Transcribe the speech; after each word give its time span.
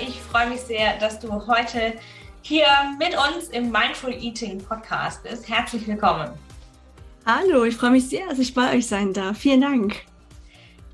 Ich 0.00 0.20
freue 0.20 0.48
mich 0.48 0.60
sehr, 0.60 0.96
dass 0.98 1.18
du 1.18 1.44
heute 1.48 1.94
hier 2.42 2.68
mit 3.00 3.16
uns 3.16 3.48
im 3.48 3.72
Mindful 3.72 4.12
Eating 4.12 4.58
Podcast 4.58 5.24
bist. 5.24 5.48
Herzlich 5.48 5.88
willkommen. 5.88 6.30
Hallo, 7.26 7.64
ich 7.64 7.76
freue 7.76 7.90
mich 7.90 8.08
sehr, 8.08 8.28
dass 8.28 8.38
ich 8.38 8.54
bei 8.54 8.76
euch 8.76 8.86
sein 8.86 9.12
darf. 9.12 9.38
Vielen 9.38 9.62
Dank. 9.62 10.04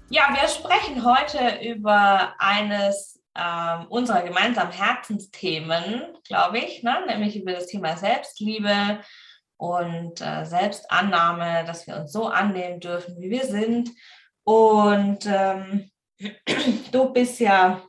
Ja, 0.09 0.23
wir 0.31 0.49
sprechen 0.49 1.05
heute 1.05 1.63
über 1.63 2.33
eines 2.39 3.21
äh, 3.35 3.85
unserer 3.91 4.23
gemeinsamen 4.23 4.73
Herzensthemen, 4.73 6.05
glaube 6.27 6.59
ich, 6.61 6.83
ne? 6.83 7.05
nämlich 7.07 7.39
über 7.39 7.53
das 7.53 7.67
Thema 7.67 7.99
Selbstliebe 7.99 9.01
und 9.59 10.19
äh, 10.23 10.47
Selbstannahme, 10.47 11.65
dass 11.67 11.87
wir 11.87 11.97
uns 11.97 12.11
so 12.11 12.29
annehmen 12.29 12.81
dürfen, 12.81 13.21
wie 13.21 13.29
wir 13.29 13.45
sind. 13.45 13.91
Und 14.45 15.27
ähm, 15.27 15.91
du 16.91 17.13
bist 17.13 17.39
ja 17.39 17.83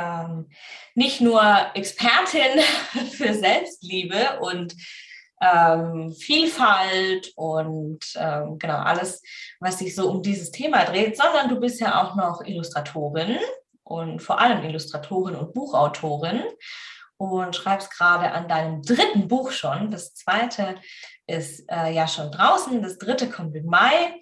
ähm, 0.00 0.48
nicht 0.94 1.20
nur 1.20 1.42
Expertin 1.74 2.60
für 3.12 3.34
Selbstliebe 3.34 4.40
und 4.40 4.74
ähm, 5.40 6.12
Vielfalt 6.12 7.32
und 7.36 8.04
ähm, 8.16 8.58
genau 8.58 8.78
alles, 8.78 9.22
was 9.58 9.78
sich 9.78 9.94
so 9.94 10.10
um 10.10 10.22
dieses 10.22 10.50
Thema 10.50 10.84
dreht, 10.84 11.16
sondern 11.16 11.48
du 11.48 11.58
bist 11.58 11.80
ja 11.80 12.02
auch 12.02 12.14
noch 12.14 12.42
Illustratorin 12.44 13.38
und 13.82 14.20
vor 14.20 14.38
allem 14.38 14.62
Illustratorin 14.64 15.36
und 15.36 15.54
Buchautorin 15.54 16.42
und 17.16 17.56
schreibst 17.56 17.90
gerade 17.96 18.32
an 18.32 18.48
deinem 18.48 18.82
dritten 18.82 19.28
Buch 19.28 19.50
schon. 19.50 19.90
Das 19.90 20.14
zweite 20.14 20.76
ist 21.26 21.64
äh, 21.70 21.92
ja 21.92 22.06
schon 22.06 22.30
draußen, 22.30 22.82
das 22.82 22.98
dritte 22.98 23.28
kommt 23.28 23.54
im 23.56 23.66
Mai. 23.66 24.20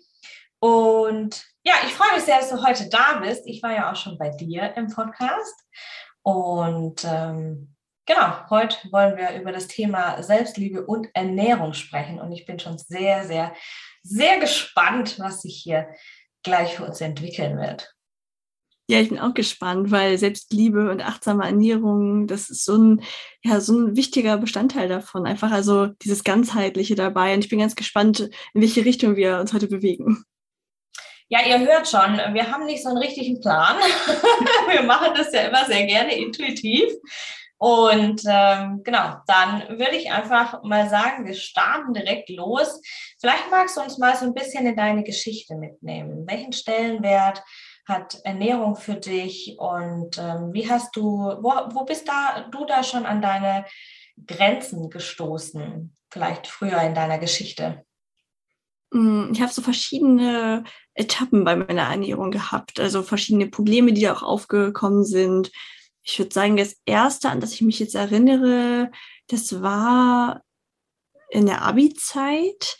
Und 0.60 1.44
ja, 1.68 1.74
ich 1.86 1.92
freue 1.92 2.14
mich 2.14 2.24
sehr, 2.24 2.38
dass 2.38 2.48
du 2.48 2.66
heute 2.66 2.88
da 2.88 3.20
bist. 3.22 3.42
Ich 3.44 3.62
war 3.62 3.74
ja 3.74 3.92
auch 3.92 3.96
schon 3.96 4.16
bei 4.16 4.30
dir 4.30 4.74
im 4.76 4.88
Podcast. 4.88 5.66
Und 6.22 7.04
ähm, 7.04 7.74
genau, 8.06 8.48
heute 8.48 8.78
wollen 8.90 9.18
wir 9.18 9.38
über 9.38 9.52
das 9.52 9.68
Thema 9.68 10.22
Selbstliebe 10.22 10.86
und 10.86 11.08
Ernährung 11.12 11.74
sprechen. 11.74 12.20
Und 12.20 12.32
ich 12.32 12.46
bin 12.46 12.58
schon 12.58 12.78
sehr, 12.78 13.24
sehr, 13.26 13.52
sehr 14.02 14.40
gespannt, 14.40 15.18
was 15.18 15.42
sich 15.42 15.60
hier 15.62 15.88
gleich 16.42 16.76
für 16.76 16.86
uns 16.86 17.02
entwickeln 17.02 17.58
wird. 17.58 17.94
Ja, 18.90 19.00
ich 19.00 19.10
bin 19.10 19.18
auch 19.18 19.34
gespannt, 19.34 19.90
weil 19.90 20.16
Selbstliebe 20.16 20.90
und 20.90 21.02
achtsame 21.02 21.44
Ernährung, 21.44 22.26
das 22.26 22.48
ist 22.48 22.64
so 22.64 22.78
ein, 22.78 23.02
ja, 23.44 23.60
so 23.60 23.78
ein 23.78 23.94
wichtiger 23.94 24.38
Bestandteil 24.38 24.88
davon. 24.88 25.26
Einfach 25.26 25.50
also 25.50 25.88
dieses 25.88 26.24
Ganzheitliche 26.24 26.94
dabei. 26.94 27.34
Und 27.34 27.44
ich 27.44 27.50
bin 27.50 27.58
ganz 27.58 27.76
gespannt, 27.76 28.20
in 28.54 28.62
welche 28.62 28.86
Richtung 28.86 29.16
wir 29.16 29.38
uns 29.38 29.52
heute 29.52 29.68
bewegen. 29.68 30.24
Ja, 31.30 31.40
ihr 31.46 31.58
hört 31.60 31.86
schon, 31.86 32.16
wir 32.32 32.50
haben 32.50 32.64
nicht 32.64 32.82
so 32.82 32.88
einen 32.88 32.98
richtigen 32.98 33.40
Plan. 33.40 33.76
wir 34.70 34.82
machen 34.82 35.12
das 35.14 35.32
ja 35.32 35.42
immer 35.42 35.64
sehr 35.66 35.84
gerne 35.84 36.16
intuitiv. 36.16 36.90
Und 37.58 38.22
ähm, 38.26 38.82
genau, 38.84 39.16
dann 39.26 39.68
würde 39.78 39.96
ich 39.96 40.10
einfach 40.10 40.62
mal 40.62 40.88
sagen, 40.88 41.26
wir 41.26 41.34
starten 41.34 41.92
direkt 41.92 42.30
los. 42.30 42.80
Vielleicht 43.20 43.50
magst 43.50 43.76
du 43.76 43.80
uns 43.80 43.98
mal 43.98 44.16
so 44.16 44.24
ein 44.26 44.34
bisschen 44.34 44.64
in 44.64 44.76
deine 44.76 45.02
Geschichte 45.02 45.56
mitnehmen. 45.56 46.24
Welchen 46.26 46.52
Stellenwert 46.52 47.42
hat 47.86 48.20
Ernährung 48.22 48.76
für 48.76 48.94
dich 48.94 49.56
und 49.58 50.18
ähm, 50.18 50.52
wie 50.52 50.70
hast 50.70 50.94
du, 50.94 51.02
wo, 51.40 51.50
wo 51.74 51.84
bist 51.84 52.06
da, 52.06 52.46
du 52.50 52.64
da 52.64 52.84
schon 52.84 53.06
an 53.06 53.20
deine 53.20 53.64
Grenzen 54.26 54.88
gestoßen? 54.88 55.94
Vielleicht 56.10 56.46
früher 56.46 56.80
in 56.82 56.94
deiner 56.94 57.18
Geschichte? 57.18 57.84
Hm, 58.92 59.30
ich 59.32 59.40
habe 59.40 59.52
so 59.52 59.62
verschiedene 59.62 60.64
Etappen 60.94 61.44
bei 61.44 61.56
meiner 61.56 61.82
Ernährung 61.82 62.30
gehabt, 62.30 62.80
also 62.80 63.02
verschiedene 63.02 63.48
Probleme, 63.48 63.92
die 63.92 64.02
da 64.02 64.14
auch 64.14 64.22
aufgekommen 64.22 65.04
sind. 65.04 65.50
Ich 66.02 66.18
würde 66.18 66.32
sagen, 66.32 66.56
das 66.56 66.76
erste, 66.86 67.28
an 67.28 67.40
das 67.40 67.52
ich 67.52 67.62
mich 67.62 67.78
jetzt 67.78 67.94
erinnere, 67.94 68.90
das 69.28 69.60
war 69.60 70.42
in 71.30 71.46
der 71.46 71.62
Abi-Zeit. 71.62 72.78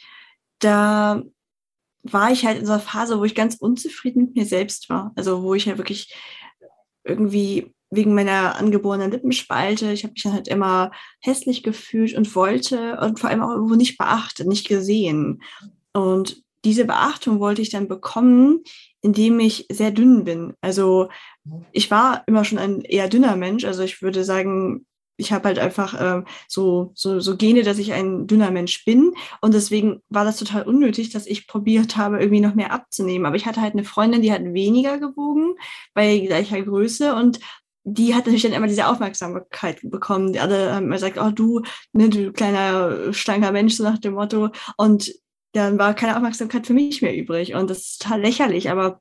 Da 0.61 1.23
war 2.03 2.33
ich 2.33 2.47
halt 2.47 2.59
in 2.59 2.67
so 2.67 2.73
einer 2.73 2.81
Phase, 2.81 3.19
wo 3.19 3.25
ich 3.25 3.35
ganz 3.35 3.57
unzufrieden 3.57 4.27
mit 4.27 4.37
mir 4.37 4.47
selbst 4.47 4.89
war. 4.89 5.13
Also 5.15 5.43
wo 5.43 5.55
ich 5.55 5.67
ja 5.67 5.71
halt 5.71 5.79
wirklich 5.79 6.15
irgendwie 7.05 7.75
wegen 7.91 8.15
meiner 8.15 8.57
angeborenen 8.57 9.11
Lippenspalte, 9.11 9.93
ich 9.93 10.05
habe 10.05 10.13
mich 10.13 10.23
dann 10.23 10.35
halt 10.35 10.49
immer 10.49 10.91
hässlich 11.21 11.63
gefühlt 11.63 12.15
und 12.15 12.35
wollte 12.35 12.99
und 13.01 13.19
vor 13.19 13.31
allem 13.31 13.43
auch 13.43 13.51
irgendwo 13.51 13.77
nicht 13.77 13.97
beachtet, 13.97 14.47
nicht 14.47 14.69
gesehen. 14.69 15.43
Und 15.93 16.43
diese 16.65 16.85
Beachtung 16.85 17.41
wollte 17.41 17.63
ich 17.63 17.71
dann 17.71 17.89
bekommen, 17.89 18.63
indem 19.01 19.39
ich 19.41 19.67
sehr 19.71 19.91
dünn 19.91 20.25
bin. 20.25 20.55
Also 20.61 21.09
ich 21.73 21.91
war 21.91 22.25
immer 22.27 22.45
schon 22.45 22.59
ein 22.59 22.81
eher 22.81 23.09
dünner 23.09 23.37
Mensch. 23.37 23.65
Also 23.65 23.83
ich 23.83 24.03
würde 24.03 24.25
sagen, 24.25 24.85
ich 25.19 25.33
habe 25.33 25.49
halt 25.49 25.59
einfach 25.59 26.01
äh, 26.01 26.23
so, 26.47 26.93
so, 26.95 27.21
so 27.21 27.37
Gene, 27.37 27.63
dass 27.63 27.79
ich 27.79 27.93
ein 27.93 28.27
dünner 28.27 28.51
Mensch 28.51 28.85
bin. 28.85 29.13
Und 29.41 29.53
deswegen 29.53 30.01
war 30.09 30.25
das 30.25 30.39
total 30.39 30.63
unnötig, 30.63 31.11
dass 31.11 31.27
ich 31.27 31.47
probiert 31.47 31.97
habe, 31.97 32.21
irgendwie 32.21 32.41
noch 32.41 32.55
mehr 32.55 32.73
abzunehmen. 32.73 33.27
Aber 33.27 33.37
ich 33.37 33.47
hatte 33.47 33.61
halt 33.61 33.75
eine 33.75 33.85
Freundin, 33.85 34.23
die 34.23 34.33
hat 34.33 34.43
weniger 34.45 34.99
gewogen 34.99 35.55
bei 35.93 36.19
gleicher 36.19 36.63
Größe 36.63 37.15
und 37.15 37.41
die 37.85 38.15
hat 38.15 38.27
natürlich 38.27 38.43
dann 38.43 38.53
immer 38.53 38.67
diese 38.67 38.87
Aufmerksamkeit 38.87 39.81
bekommen. 39.83 40.33
Die 40.33 40.41
alle 40.41 40.75
haben 40.75 40.87
immer 40.87 40.97
gesagt, 40.97 41.19
oh 41.19 41.31
du, 41.31 41.63
ne, 41.93 42.09
du 42.09 42.33
kleiner, 42.33 43.13
schlanker 43.13 43.51
Mensch, 43.51 43.75
so 43.77 43.85
nach 43.85 43.99
dem 43.99 44.15
Motto. 44.15 44.51
Und 44.77 45.13
dann 45.53 45.79
war 45.79 45.95
keine 45.95 46.17
Aufmerksamkeit 46.17 46.67
für 46.67 46.75
mich 46.75 47.03
mehr 47.03 47.17
übrig. 47.17 47.55
Und 47.55 47.71
das 47.71 47.79
ist 47.79 48.03
total 48.03 48.21
lächerlich, 48.21 48.71
aber 48.71 49.01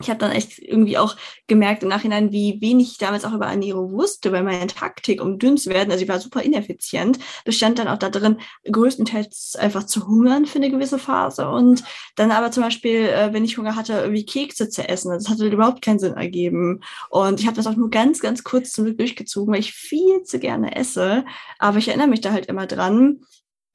ich 0.00 0.08
habe 0.08 0.20
dann 0.20 0.30
echt 0.30 0.58
irgendwie 0.58 0.96
auch 0.96 1.16
gemerkt 1.48 1.82
im 1.82 1.88
Nachhinein, 1.88 2.30
wie 2.30 2.60
wenig 2.60 2.92
ich 2.92 2.98
damals 2.98 3.24
auch 3.24 3.32
über 3.32 3.46
Ernährung 3.46 3.92
wusste, 3.92 4.30
weil 4.30 4.44
meine 4.44 4.68
Taktik, 4.68 5.20
um 5.20 5.38
dünn 5.38 5.56
zu 5.56 5.70
werden, 5.70 5.90
also 5.90 6.02
ich 6.02 6.08
war 6.08 6.20
super 6.20 6.42
ineffizient, 6.42 7.18
bestand 7.44 7.78
dann 7.78 7.88
auch 7.88 7.98
da 7.98 8.08
drin, 8.08 8.38
größtenteils 8.70 9.56
einfach 9.58 9.84
zu 9.84 10.06
hungern 10.06 10.46
für 10.46 10.58
eine 10.58 10.70
gewisse 10.70 10.98
Phase 10.98 11.48
und 11.48 11.82
dann 12.14 12.30
aber 12.30 12.52
zum 12.52 12.62
Beispiel, 12.62 13.06
äh, 13.08 13.32
wenn 13.32 13.44
ich 13.44 13.58
Hunger 13.58 13.74
hatte, 13.74 13.94
irgendwie 13.94 14.24
Kekse 14.24 14.68
zu 14.68 14.88
essen. 14.88 15.10
Das 15.10 15.28
hatte 15.28 15.48
überhaupt 15.48 15.82
keinen 15.82 15.98
Sinn 15.98 16.14
ergeben. 16.14 16.80
Und 17.10 17.40
ich 17.40 17.46
habe 17.46 17.56
das 17.56 17.66
auch 17.66 17.76
nur 17.76 17.90
ganz, 17.90 18.20
ganz 18.20 18.44
kurz 18.44 18.70
zum 18.70 18.84
Glück 18.84 18.98
durchgezogen, 18.98 19.52
weil 19.52 19.60
ich 19.60 19.72
viel 19.72 20.22
zu 20.22 20.38
gerne 20.38 20.76
esse. 20.76 21.24
Aber 21.58 21.78
ich 21.78 21.88
erinnere 21.88 22.08
mich 22.08 22.20
da 22.20 22.32
halt 22.32 22.46
immer 22.46 22.66
dran, 22.66 23.20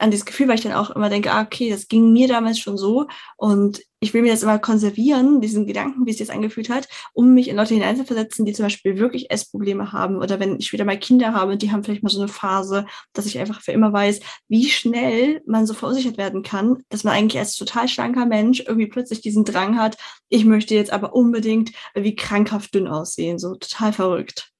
an 0.03 0.11
dieses 0.11 0.25
Gefühl, 0.25 0.49
weil 0.49 0.55
ich 0.55 0.63
dann 0.63 0.73
auch 0.73 0.89
immer 0.89 1.09
denke, 1.09 1.31
ah, 1.31 1.41
okay, 1.41 1.69
das 1.69 1.87
ging 1.87 2.11
mir 2.11 2.27
damals 2.27 2.59
schon 2.59 2.77
so 2.77 3.07
und 3.37 3.81
ich 4.01 4.13
will 4.13 4.21
mir 4.21 4.33
das 4.33 4.43
immer 4.43 4.59
konservieren, 4.59 5.39
diesen 5.39 5.65
Gedanken, 5.65 6.05
wie 6.05 6.11
es 6.11 6.19
jetzt 6.19 6.29
angefühlt 6.29 6.69
hat, 6.69 6.89
um 7.13 7.33
mich 7.33 7.47
in 7.47 7.55
Leute 7.55 7.73
hineinzuversetzen, 7.73 8.43
die 8.43 8.51
zum 8.51 8.65
Beispiel 8.65 8.97
wirklich 8.97 9.31
Essprobleme 9.31 9.93
haben 9.93 10.17
oder 10.17 10.41
wenn 10.41 10.59
ich 10.59 10.73
wieder 10.73 10.83
mal 10.83 10.99
Kinder 10.99 11.33
habe 11.33 11.55
die 11.55 11.71
haben 11.71 11.85
vielleicht 11.85 12.03
mal 12.03 12.09
so 12.09 12.19
eine 12.19 12.27
Phase, 12.27 12.85
dass 13.13 13.25
ich 13.25 13.39
einfach 13.39 13.61
für 13.61 13.71
immer 13.71 13.93
weiß, 13.93 14.19
wie 14.49 14.65
schnell 14.69 15.41
man 15.45 15.65
so 15.65 15.73
verunsichert 15.73 16.17
werden 16.17 16.43
kann, 16.43 16.83
dass 16.89 17.05
man 17.05 17.13
eigentlich 17.13 17.39
als 17.39 17.55
total 17.55 17.87
schlanker 17.87 18.25
Mensch 18.25 18.59
irgendwie 18.59 18.87
plötzlich 18.87 19.21
diesen 19.21 19.45
Drang 19.45 19.77
hat, 19.77 19.97
ich 20.27 20.43
möchte 20.43 20.75
jetzt 20.75 20.91
aber 20.91 21.13
unbedingt 21.15 21.71
wie 21.95 22.15
krankhaft 22.15 22.75
dünn 22.75 22.89
aussehen, 22.89 23.39
so 23.39 23.55
total 23.55 23.93
verrückt. 23.93 24.52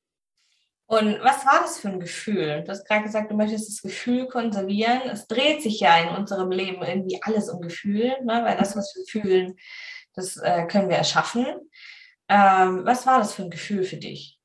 Und 0.94 1.24
was 1.24 1.44
war 1.44 1.62
das 1.62 1.80
für 1.80 1.90
ein 1.90 2.00
Gefühl? 2.00 2.62
Du 2.64 2.72
hast 2.72 2.88
gerade 2.88 3.02
gesagt, 3.02 3.32
du 3.32 3.36
möchtest 3.36 3.68
das 3.68 3.82
Gefühl 3.82 4.28
konservieren. 4.28 5.02
Es 5.12 5.26
dreht 5.26 5.64
sich 5.64 5.80
ja 5.80 5.98
in 5.98 6.16
unserem 6.16 6.52
Leben 6.52 6.84
irgendwie 6.84 7.20
alles 7.24 7.50
um 7.50 7.62
Gefühl, 7.62 8.16
ne? 8.24 8.44
weil 8.46 8.56
das, 8.58 8.76
was 8.76 8.94
wir 8.96 9.04
fühlen, 9.06 9.56
das 10.14 10.38
äh, 10.38 10.68
können 10.68 10.90
wir 10.90 10.98
erschaffen. 10.98 11.48
Ähm, 12.30 12.82
was 12.86 13.08
war 13.08 13.18
das 13.18 13.34
für 13.34 13.42
ein 13.42 13.50
Gefühl 13.50 13.84
für 13.86 13.98
dich? 13.98 14.38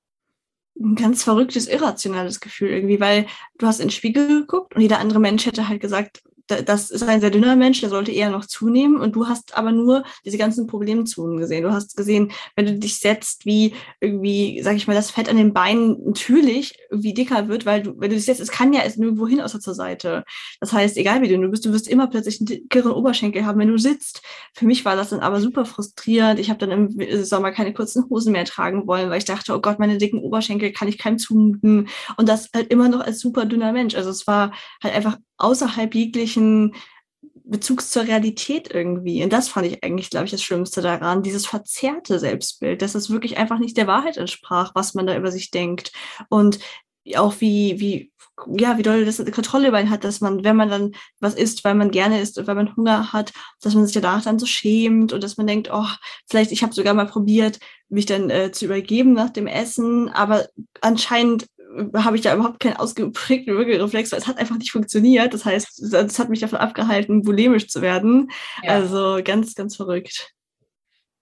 Ein 0.80 0.94
ganz 0.94 1.22
verrücktes, 1.22 1.68
irrationales 1.68 2.40
Gefühl 2.40 2.70
irgendwie, 2.70 2.98
weil 2.98 3.26
du 3.58 3.66
hast 3.66 3.80
in 3.80 3.88
den 3.88 3.92
Spiegel 3.92 4.40
geguckt 4.40 4.74
und 4.74 4.80
jeder 4.80 5.00
andere 5.00 5.20
Mensch 5.20 5.44
hätte 5.44 5.68
halt 5.68 5.82
gesagt, 5.82 6.22
das 6.48 6.90
ist 6.90 7.02
ein 7.02 7.20
sehr 7.20 7.30
dünner 7.30 7.56
Mensch, 7.56 7.80
der 7.80 7.90
sollte 7.90 8.10
eher 8.10 8.30
noch 8.30 8.46
zunehmen 8.46 9.00
und 9.00 9.14
du 9.14 9.28
hast 9.28 9.56
aber 9.56 9.72
nur 9.72 10.04
diese 10.24 10.38
ganzen 10.38 10.66
Problemzonen 10.66 11.38
gesehen. 11.38 11.62
Du 11.62 11.72
hast 11.72 11.96
gesehen, 11.96 12.32
wenn 12.56 12.66
du 12.66 12.78
dich 12.78 12.98
setzt, 12.98 13.44
wie 13.46 13.74
irgendwie, 14.00 14.62
sag 14.62 14.76
ich 14.76 14.86
mal, 14.86 14.94
das 14.94 15.10
Fett 15.10 15.28
an 15.28 15.36
den 15.36 15.52
Beinen 15.52 16.02
natürlich 16.04 16.78
irgendwie 16.90 17.14
dicker 17.14 17.48
wird, 17.48 17.66
weil 17.66 17.82
du, 17.82 17.94
wenn 17.98 18.10
du 18.10 18.16
dich 18.16 18.24
setzt, 18.24 18.40
es 18.40 18.50
kann 18.50 18.72
ja 18.72 18.82
erst 18.82 18.98
nirgendwo 18.98 19.26
hin 19.28 19.40
außer 19.40 19.60
zur 19.60 19.74
Seite. 19.74 20.24
Das 20.60 20.72
heißt, 20.72 20.96
egal 20.96 21.22
wie 21.22 21.28
dünn 21.28 21.42
du 21.42 21.48
bist, 21.48 21.64
du 21.64 21.72
wirst 21.72 21.88
immer 21.88 22.06
plötzlich 22.06 22.40
einen 22.40 22.46
dickeren 22.46 22.92
Oberschenkel 22.92 23.44
haben, 23.44 23.58
wenn 23.58 23.68
du 23.68 23.78
sitzt. 23.78 24.22
Für 24.54 24.66
mich 24.66 24.84
war 24.84 24.96
das 24.96 25.10
dann 25.10 25.20
aber 25.20 25.40
super 25.40 25.64
frustrierend. 25.64 26.40
Ich 26.40 26.50
habe 26.50 26.58
dann 26.58 26.70
im 26.70 27.24
Sommer 27.24 27.52
keine 27.52 27.74
kurzen 27.74 28.08
Hosen 28.08 28.32
mehr 28.32 28.44
tragen 28.44 28.86
wollen, 28.86 29.10
weil 29.10 29.18
ich 29.18 29.24
dachte, 29.24 29.54
oh 29.54 29.60
Gott, 29.60 29.78
meine 29.78 29.98
dicken 29.98 30.20
Oberschenkel 30.20 30.72
kann 30.72 30.88
ich 30.88 30.98
keinem 30.98 31.18
zumuten. 31.18 31.88
Und 32.16 32.28
das 32.28 32.48
halt 32.54 32.70
immer 32.72 32.88
noch 32.88 33.00
als 33.00 33.20
super 33.20 33.44
dünner 33.44 33.72
Mensch. 33.72 33.94
Also 33.94 34.10
es 34.10 34.26
war 34.26 34.52
halt 34.82 34.94
einfach 34.94 35.18
außerhalb 35.38 35.94
jeglichen 35.94 36.37
Bezugs 37.48 37.90
zur 37.90 38.02
Realität 38.04 38.72
irgendwie. 38.72 39.22
Und 39.24 39.32
das 39.32 39.48
fand 39.48 39.66
ich 39.66 39.82
eigentlich, 39.82 40.10
glaube 40.10 40.26
ich, 40.26 40.30
das 40.30 40.42
Schlimmste 40.42 40.82
daran, 40.82 41.22
dieses 41.22 41.46
verzerrte 41.46 42.18
Selbstbild, 42.18 42.82
dass 42.82 42.94
es 42.94 43.10
wirklich 43.10 43.38
einfach 43.38 43.58
nicht 43.58 43.76
der 43.76 43.86
Wahrheit 43.86 44.18
entsprach, 44.18 44.72
was 44.74 44.94
man 44.94 45.06
da 45.06 45.16
über 45.16 45.32
sich 45.32 45.50
denkt. 45.50 45.92
Und 46.28 46.58
auch 47.16 47.40
wie, 47.40 47.80
wie, 47.80 48.12
ja, 48.58 48.76
wie 48.76 48.82
doll 48.82 49.04
das 49.04 49.24
Kontrolle 49.32 49.68
über 49.68 49.80
ihn 49.80 49.88
hat, 49.88 50.04
dass 50.04 50.20
man, 50.20 50.44
wenn 50.44 50.56
man 50.56 50.68
dann 50.68 50.92
was 51.20 51.34
isst, 51.34 51.64
weil 51.64 51.74
man 51.74 51.90
gerne 51.90 52.20
isst 52.20 52.38
und 52.38 52.46
weil 52.46 52.54
man 52.54 52.76
Hunger 52.76 53.12
hat, 53.14 53.32
dass 53.62 53.74
man 53.74 53.86
sich 53.86 53.94
danach 53.94 54.22
dann 54.22 54.38
so 54.38 54.46
schämt 54.46 55.14
und 55.14 55.22
dass 55.22 55.38
man 55.38 55.46
denkt, 55.46 55.70
oh, 55.72 55.86
vielleicht, 56.28 56.52
ich 56.52 56.62
habe 56.62 56.74
sogar 56.74 56.92
mal 56.92 57.06
probiert, 57.06 57.58
mich 57.88 58.04
dann 58.04 58.28
äh, 58.28 58.52
zu 58.52 58.66
übergeben 58.66 59.14
nach 59.14 59.30
dem 59.30 59.46
Essen, 59.46 60.10
aber 60.10 60.48
anscheinend 60.82 61.46
habe 61.96 62.16
ich 62.16 62.22
da 62.22 62.34
überhaupt 62.34 62.60
keinen 62.60 62.76
ausgeprägten 62.76 63.54
Würgereflex, 63.54 64.12
weil 64.12 64.18
es 64.18 64.26
hat 64.26 64.38
einfach 64.38 64.56
nicht 64.56 64.72
funktioniert. 64.72 65.34
Das 65.34 65.44
heißt, 65.44 65.92
das 65.92 66.18
hat 66.18 66.28
mich 66.28 66.40
davon 66.40 66.58
abgehalten, 66.58 67.22
bulimisch 67.22 67.68
zu 67.68 67.80
werden. 67.82 68.30
Ja. 68.62 68.72
Also 68.72 69.20
ganz, 69.24 69.54
ganz 69.54 69.76
verrückt. 69.76 70.32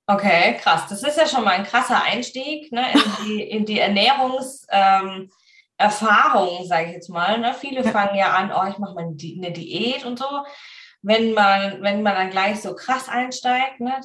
Okay, 0.08 0.56
krass. 0.60 0.86
Das 0.88 1.02
ist 1.02 1.18
ja 1.18 1.26
schon 1.26 1.44
mal 1.44 1.52
ein 1.52 1.64
krasser 1.64 2.02
Einstieg 2.02 2.70
ne, 2.70 2.86
in, 2.92 3.00
die, 3.26 3.42
in 3.42 3.64
die 3.64 3.80
Ernährungserfahrung, 3.80 5.28
ähm, 6.60 6.66
sage 6.66 6.86
ich 6.86 6.92
jetzt 6.92 7.08
mal. 7.08 7.38
Ne? 7.38 7.54
Viele 7.54 7.84
ja. 7.84 7.90
fangen 7.90 8.16
ja 8.16 8.32
an, 8.32 8.52
oh, 8.52 8.70
ich 8.70 8.78
mache 8.78 8.94
mal 8.94 9.04
eine 9.04 9.16
Diät 9.52 10.04
und 10.04 10.18
so. 10.18 10.26
Wenn 11.02 11.34
man, 11.34 11.82
wenn 11.82 12.02
man 12.02 12.14
dann 12.14 12.30
gleich 12.30 12.60
so 12.62 12.74
krass 12.74 13.08
einsteigt, 13.08 13.80
ne, 13.80 14.00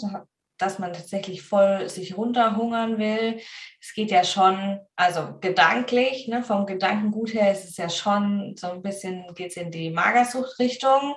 dass 0.62 0.80
man 0.80 0.94
tatsächlich 0.94 1.42
voll 1.42 1.90
sich 1.90 2.18
runterhungern 2.18 2.98
will. 2.98 3.40
Es 3.80 3.94
geht 3.94 4.12
ja 4.12 4.24
schon, 4.24 4.80
also 4.96 5.38
gedanklich, 5.40 6.28
ne, 6.28 6.44
vom 6.44 6.66
Gedankengut 6.66 7.34
her 7.34 7.52
ist 7.52 7.66
es 7.66 7.78
ja 7.78 7.90
schon 7.90 8.56
so 8.58 8.68
ein 8.68 8.82
bisschen, 8.82 9.26
geht 9.34 9.52
es 9.52 9.58
in 9.58 9.72
die 9.72 9.90
Magersuchtrichtung. 9.90 11.16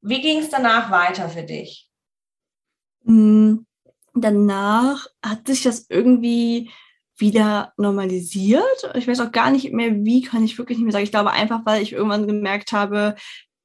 Wie 0.00 0.20
ging 0.20 0.38
es 0.38 0.50
danach 0.50 0.90
weiter 0.90 1.28
für 1.28 1.42
dich? 1.42 1.88
Hm, 3.04 3.66
danach 4.14 5.06
hat 5.24 5.46
sich 5.46 5.62
das 5.62 5.86
irgendwie 5.88 6.70
wieder 7.16 7.72
normalisiert. 7.76 8.92
Ich 8.94 9.08
weiß 9.08 9.20
auch 9.20 9.32
gar 9.32 9.50
nicht 9.50 9.72
mehr, 9.72 10.04
wie 10.04 10.22
kann 10.22 10.44
ich 10.44 10.56
wirklich 10.56 10.78
nicht 10.78 10.84
mehr 10.84 10.92
sagen. 10.92 11.04
Ich 11.04 11.10
glaube 11.10 11.32
einfach, 11.32 11.62
weil 11.64 11.82
ich 11.82 11.92
irgendwann 11.92 12.28
gemerkt 12.28 12.72
habe, 12.72 13.16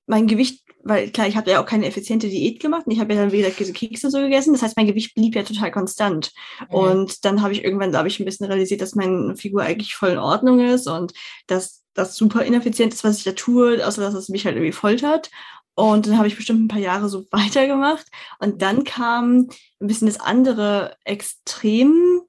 mein 0.07 0.27
Gewicht 0.27 0.62
weil 0.83 1.09
klar, 1.11 1.27
ich 1.27 1.37
habe 1.37 1.49
ja 1.49 1.61
auch 1.61 1.65
keine 1.65 1.85
effiziente 1.85 2.27
Diät 2.27 2.59
gemacht 2.59 2.85
und 2.85 2.91
ich 2.91 2.99
habe 2.99 3.13
ja 3.13 3.21
dann, 3.21 3.31
wie 3.31 3.37
gesagt, 3.37 3.59
diese 3.59 3.73
Kekse 3.73 4.09
so 4.09 4.19
gegessen. 4.19 4.53
Das 4.53 4.61
heißt, 4.61 4.77
mein 4.77 4.87
Gewicht 4.87 5.15
blieb 5.15 5.35
ja 5.35 5.43
total 5.43 5.71
konstant. 5.71 6.31
Mhm. 6.69 6.75
Und 6.75 7.25
dann 7.25 7.41
habe 7.41 7.53
ich 7.53 7.63
irgendwann, 7.63 7.91
glaube 7.91 8.09
ich, 8.09 8.19
ein 8.19 8.25
bisschen 8.25 8.45
realisiert, 8.47 8.81
dass 8.81 8.95
meine 8.95 9.35
Figur 9.35 9.63
eigentlich 9.63 9.95
voll 9.95 10.09
in 10.09 10.17
Ordnung 10.17 10.59
ist 10.59 10.87
und 10.87 11.13
dass 11.47 11.83
das 11.93 12.15
super 12.15 12.43
ineffizient 12.43 12.93
ist, 12.93 13.03
was 13.03 13.19
ich 13.19 13.23
da 13.23 13.31
tue, 13.31 13.85
außer 13.85 14.01
dass 14.01 14.13
es 14.13 14.29
mich 14.29 14.45
halt 14.45 14.55
irgendwie 14.55 14.73
foltert. 14.73 15.29
Und 15.75 16.05
dann 16.05 16.17
habe 16.17 16.27
ich 16.27 16.35
bestimmt 16.35 16.65
ein 16.65 16.67
paar 16.67 16.79
Jahre 16.79 17.07
so 17.07 17.25
weitergemacht. 17.31 18.07
Und 18.39 18.61
dann 18.61 18.83
kam 18.83 19.49
ein 19.79 19.87
bisschen 19.87 20.07
das 20.07 20.19
andere 20.19 20.97
Extrem, 21.05 22.21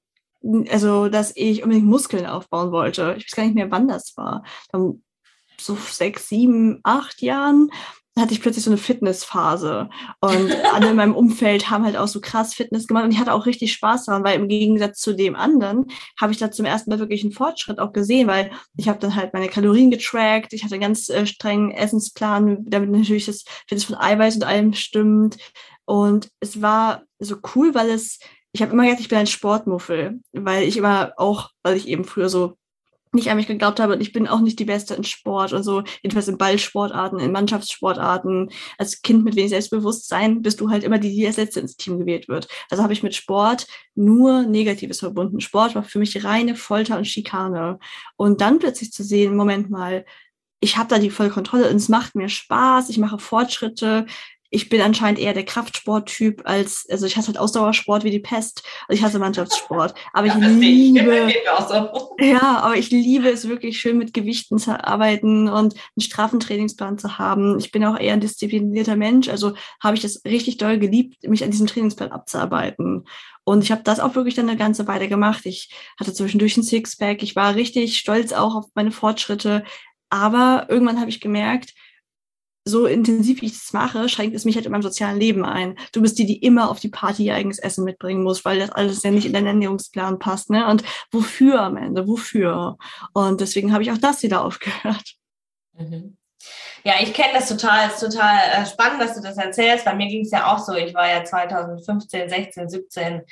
also 0.71 1.09
dass 1.09 1.33
ich 1.35 1.63
unbedingt 1.63 1.87
Muskeln 1.87 2.27
aufbauen 2.27 2.71
wollte. 2.71 3.15
Ich 3.19 3.25
weiß 3.27 3.37
gar 3.37 3.45
nicht 3.45 3.55
mehr, 3.55 3.71
wann 3.71 3.89
das 3.89 4.17
war. 4.17 4.45
Dann 4.71 5.03
so 5.61 5.77
sechs, 5.77 6.29
sieben, 6.29 6.81
acht 6.83 7.23
Jahren 7.23 7.71
hatte 8.19 8.33
ich 8.33 8.41
plötzlich 8.41 8.65
so 8.65 8.71
eine 8.71 8.79
Fitnessphase. 8.79 9.89
Und 10.21 10.53
alle 10.73 10.91
in 10.91 10.97
meinem 10.97 11.15
Umfeld 11.17 11.71
haben 11.71 11.85
halt 11.85 11.97
auch 11.97 12.07
so 12.07 12.21
krass 12.21 12.55
Fitness 12.55 12.87
gemacht. 12.87 13.05
Und 13.05 13.11
ich 13.11 13.19
hatte 13.19 13.33
auch 13.33 13.47
richtig 13.47 13.73
Spaß 13.73 14.07
daran, 14.07 14.25
weil 14.25 14.39
im 14.39 14.49
Gegensatz 14.49 15.01
zu 15.01 15.15
dem 15.15 15.35
anderen 15.35 15.87
habe 16.21 16.33
ich 16.33 16.39
da 16.39 16.51
zum 16.51 16.65
ersten 16.65 16.91
Mal 16.91 17.01
wirklich 17.01 17.25
einen 17.25 17.33
Fortschritt 17.33 17.81
auch 17.81 17.93
gesehen, 17.93 18.29
weil 18.29 18.53
ich 18.77 18.89
habe 18.89 19.01
dann 19.01 19.17
halt 19.17 19.35
meine 19.35 19.49
Kalorien 19.49 19.91
getrackt. 19.91 20.53
Ich 20.53 20.63
hatte 20.63 20.75
einen 20.75 20.83
ganz 20.83 21.09
äh, 21.09 21.27
strengen 21.27 21.73
Essensplan, 21.73 22.65
damit 22.67 22.91
natürlich 22.91 23.27
das 23.27 23.45
Fitness 23.69 23.85
von 23.85 23.97
Eiweiß 23.97 24.37
und 24.37 24.45
allem 24.45 24.73
stimmt. 24.75 25.37
Und 25.85 26.31
es 26.41 26.63
war 26.63 27.03
so 27.19 27.37
cool, 27.55 27.75
weil 27.75 27.91
es, 27.91 28.21
ich 28.53 28.63
habe 28.63 28.73
immer 28.73 28.85
gedacht, 28.85 29.01
ich 29.01 29.09
bin 29.09 29.19
ein 29.19 29.27
Sportmuffel, 29.27 30.21
weil 30.33 30.63
ich 30.63 30.77
immer 30.77 31.13
auch, 31.17 31.51
weil 31.63 31.77
ich 31.77 31.89
eben 31.89 32.05
früher 32.05 32.29
so 32.29 32.57
nicht 33.15 33.31
an 33.31 33.37
mich 33.37 33.47
geglaubt 33.47 33.81
habe 33.81 33.95
und 33.95 34.01
ich 34.01 34.13
bin 34.13 34.29
auch 34.29 34.41
nicht 34.41 34.59
die 34.59 34.65
Beste 34.65 34.95
in 34.95 35.05
Sport 35.05 35.53
und 35.53 35.63
so, 35.63 35.83
jedenfalls 36.03 36.29
in 36.29 36.39
Ballsportarten, 36.39 37.19
in 37.19 37.33
Mannschaftssportarten. 37.33 38.51
Als 38.79 39.03
Kind 39.03 39.25
mit 39.25 39.37
wenig 39.37 39.51
Selbstbewusstsein 39.51 40.43
bist 40.43 40.61
du 40.61 40.71
halt 40.71 40.85
immer 40.85 40.99
die, 40.99 41.15
die 41.15 41.27
als 41.27 41.37
Letzte 41.37 41.61
ins 41.61 41.77
Team 41.77 41.99
gewählt 41.99 42.29
wird. 42.29 42.49
Also 42.71 42.83
habe 42.83 42.93
ich 42.93 43.03
mit 43.03 43.15
Sport 43.15 43.67
nur 43.95 44.43
Negatives 44.43 45.01
verbunden. 45.01 45.41
Sport 45.41 45.75
war 45.75 45.83
für 45.83 45.99
mich 45.99 46.25
reine 46.25 46.57
Folter 46.57 46.99
und 46.99 47.07
Schikane. 47.07 47.79
Und 48.17 48.41
dann 48.41 48.59
plötzlich 48.59 48.93
zu 48.93 49.03
sehen, 49.03 49.37
Moment 49.37 49.71
mal, 49.71 50.05
ich 50.65 50.79
habe 50.79 50.89
da 50.89 50.99
die 50.99 51.11
volle 51.11 51.29
Kontrolle 51.29 51.69
und 51.69 51.77
es 51.77 51.91
macht 51.91 52.15
mir 52.15 52.31
Spaß, 52.31 52.89
ich 52.89 52.97
mache 52.97 53.19
Fortschritte, 53.19 54.07
ich 54.55 54.69
bin 54.69 54.81
anscheinend 54.81 55.19
eher 55.19 55.35
der 55.35 55.45
Kraftsporttyp 55.45 56.43
als, 56.45 56.87
also 56.89 57.07
ich 57.07 57.17
hasse 57.17 57.27
halt 57.27 57.39
Ausdauersport 57.39 58.05
wie 58.05 58.13
die 58.13 58.21
Pest. 58.21 58.63
Also 58.87 59.01
ich 59.01 59.05
hasse 59.05 59.19
Mannschaftssport. 59.19 59.95
Aber 60.13 60.29
ja, 60.29 60.39
ich 60.39 60.45
liebe, 60.45 61.35
so. 61.69 62.17
ja, 62.21 62.61
aber 62.63 62.77
ich 62.77 62.91
liebe 62.91 63.29
es 63.29 63.49
wirklich 63.49 63.81
schön 63.81 63.99
mit 63.99 64.15
Gewichten 64.15 64.59
zu 64.59 64.83
arbeiten 64.87 65.49
und 65.49 65.75
einen 65.75 66.01
straffen 66.01 66.39
Trainingsplan 66.39 66.99
zu 66.99 67.19
haben. 67.19 67.59
Ich 67.59 67.73
bin 67.73 67.85
auch 67.85 67.99
eher 67.99 68.13
ein 68.13 68.21
disziplinierter 68.21 68.95
Mensch. 68.95 69.29
Also 69.29 69.55
habe 69.83 69.97
ich 69.97 70.03
das 70.03 70.25
richtig 70.25 70.59
doll 70.59 70.79
geliebt, 70.79 71.29
mich 71.29 71.43
an 71.43 71.51
diesem 71.51 71.67
Trainingsplan 71.67 72.13
abzuarbeiten. 72.13 73.07
Und 73.43 73.65
ich 73.65 73.73
habe 73.73 73.83
das 73.83 73.99
auch 73.99 74.15
wirklich 74.15 74.37
dann 74.37 74.49
eine 74.49 74.57
ganze 74.57 74.87
Weile 74.87 75.09
gemacht. 75.09 75.47
Ich 75.47 75.75
hatte 75.99 76.15
zwischendurch 76.15 76.57
ein 76.57 76.63
Sixpack. 76.63 77.25
Ich 77.25 77.35
war 77.35 77.57
richtig 77.57 77.99
stolz 77.99 78.33
auch 78.33 78.55
auf 78.55 78.67
meine 78.75 78.93
Fortschritte. 78.93 79.65
Aber 80.11 80.67
irgendwann 80.69 81.01
habe 81.01 81.11
ich 81.11 81.21
gemerkt, 81.21 81.75
so 82.65 82.87
intensiv 82.87 83.43
ich 83.43 83.53
das 83.53 83.73
mache, 83.73 84.09
schränkt 84.09 84.35
es 84.35 84.45
mich 84.45 84.57
halt 84.57 84.65
in 84.65 84.73
meinem 84.73 84.83
sozialen 84.83 85.21
Leben 85.21 85.45
ein. 85.45 85.77
Du 85.93 86.01
bist 86.01 86.19
die, 86.19 86.27
die 86.27 86.39
immer 86.39 86.71
auf 86.71 86.81
die 86.81 86.89
Party 86.89 87.27
ihr 87.27 87.35
eigenes 87.35 87.59
Essen 87.59 87.85
mitbringen 87.85 88.23
muss, 88.23 88.45
weil 88.45 88.59
das 88.59 88.71
alles 88.71 89.03
ja 89.03 89.11
nicht 89.11 89.27
in 89.27 89.35
deinen 89.35 89.47
Ernährungsplan 89.47 90.19
passt. 90.19 90.51
Ne? 90.51 90.67
Und 90.67 90.83
wofür 91.11 91.61
am 91.61 91.77
Ende? 91.77 92.09
Wofür? 92.09 92.79
Und 93.13 93.41
deswegen 93.41 93.73
habe 93.73 93.83
ich 93.83 93.93
auch 93.93 93.99
das 93.99 94.23
wieder 94.23 94.43
aufgehört. 94.43 95.15
Mhm. 95.75 96.17
Ja, 96.85 96.95
ich 97.01 97.15
kenne 97.15 97.33
das 97.35 97.49
total, 97.49 97.89
ist 97.89 98.01
total 98.01 98.39
äh, 98.53 98.67
spannend, 98.67 99.01
dass 99.01 99.15
du 99.15 99.23
das 99.23 99.39
erzählst. 99.39 99.85
Bei 99.85 99.95
mir 99.95 100.09
ging 100.09 100.23
es 100.23 100.31
ja 100.31 100.53
auch 100.53 100.59
so. 100.59 100.75
Ich 100.75 100.95
war 100.95 101.09
ja 101.09 101.25
2015, 101.25 102.29
16, 102.29 102.69
17 102.69 103.23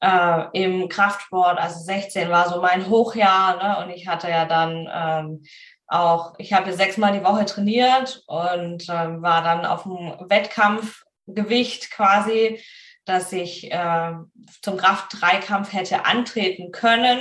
äh, 0.00 0.44
im 0.52 0.88
Kraftsport. 0.88 1.58
Also 1.58 1.80
16 1.80 2.28
war 2.28 2.48
so 2.48 2.60
mein 2.60 2.88
Hochjahr 2.88 3.56
ne? 3.56 3.84
und 3.84 3.90
ich 3.90 4.08
hatte 4.08 4.28
ja 4.28 4.44
dann 4.44 4.88
ähm, 4.92 5.42
auch, 5.88 6.34
ich 6.38 6.52
habe 6.52 6.72
sechsmal 6.72 7.12
die 7.12 7.24
Woche 7.24 7.46
trainiert 7.46 8.22
und 8.26 8.84
äh, 8.84 9.22
war 9.22 9.42
dann 9.42 9.64
auf 9.64 9.84
dem 9.84 10.14
Wettkampfgewicht 10.28 11.90
quasi, 11.90 12.62
dass 13.06 13.32
ich 13.32 13.72
äh, 13.72 14.12
zum 14.60 14.76
Kraft-3-Kampf 14.76 15.72
hätte 15.72 16.04
antreten 16.04 16.72
können. 16.72 17.20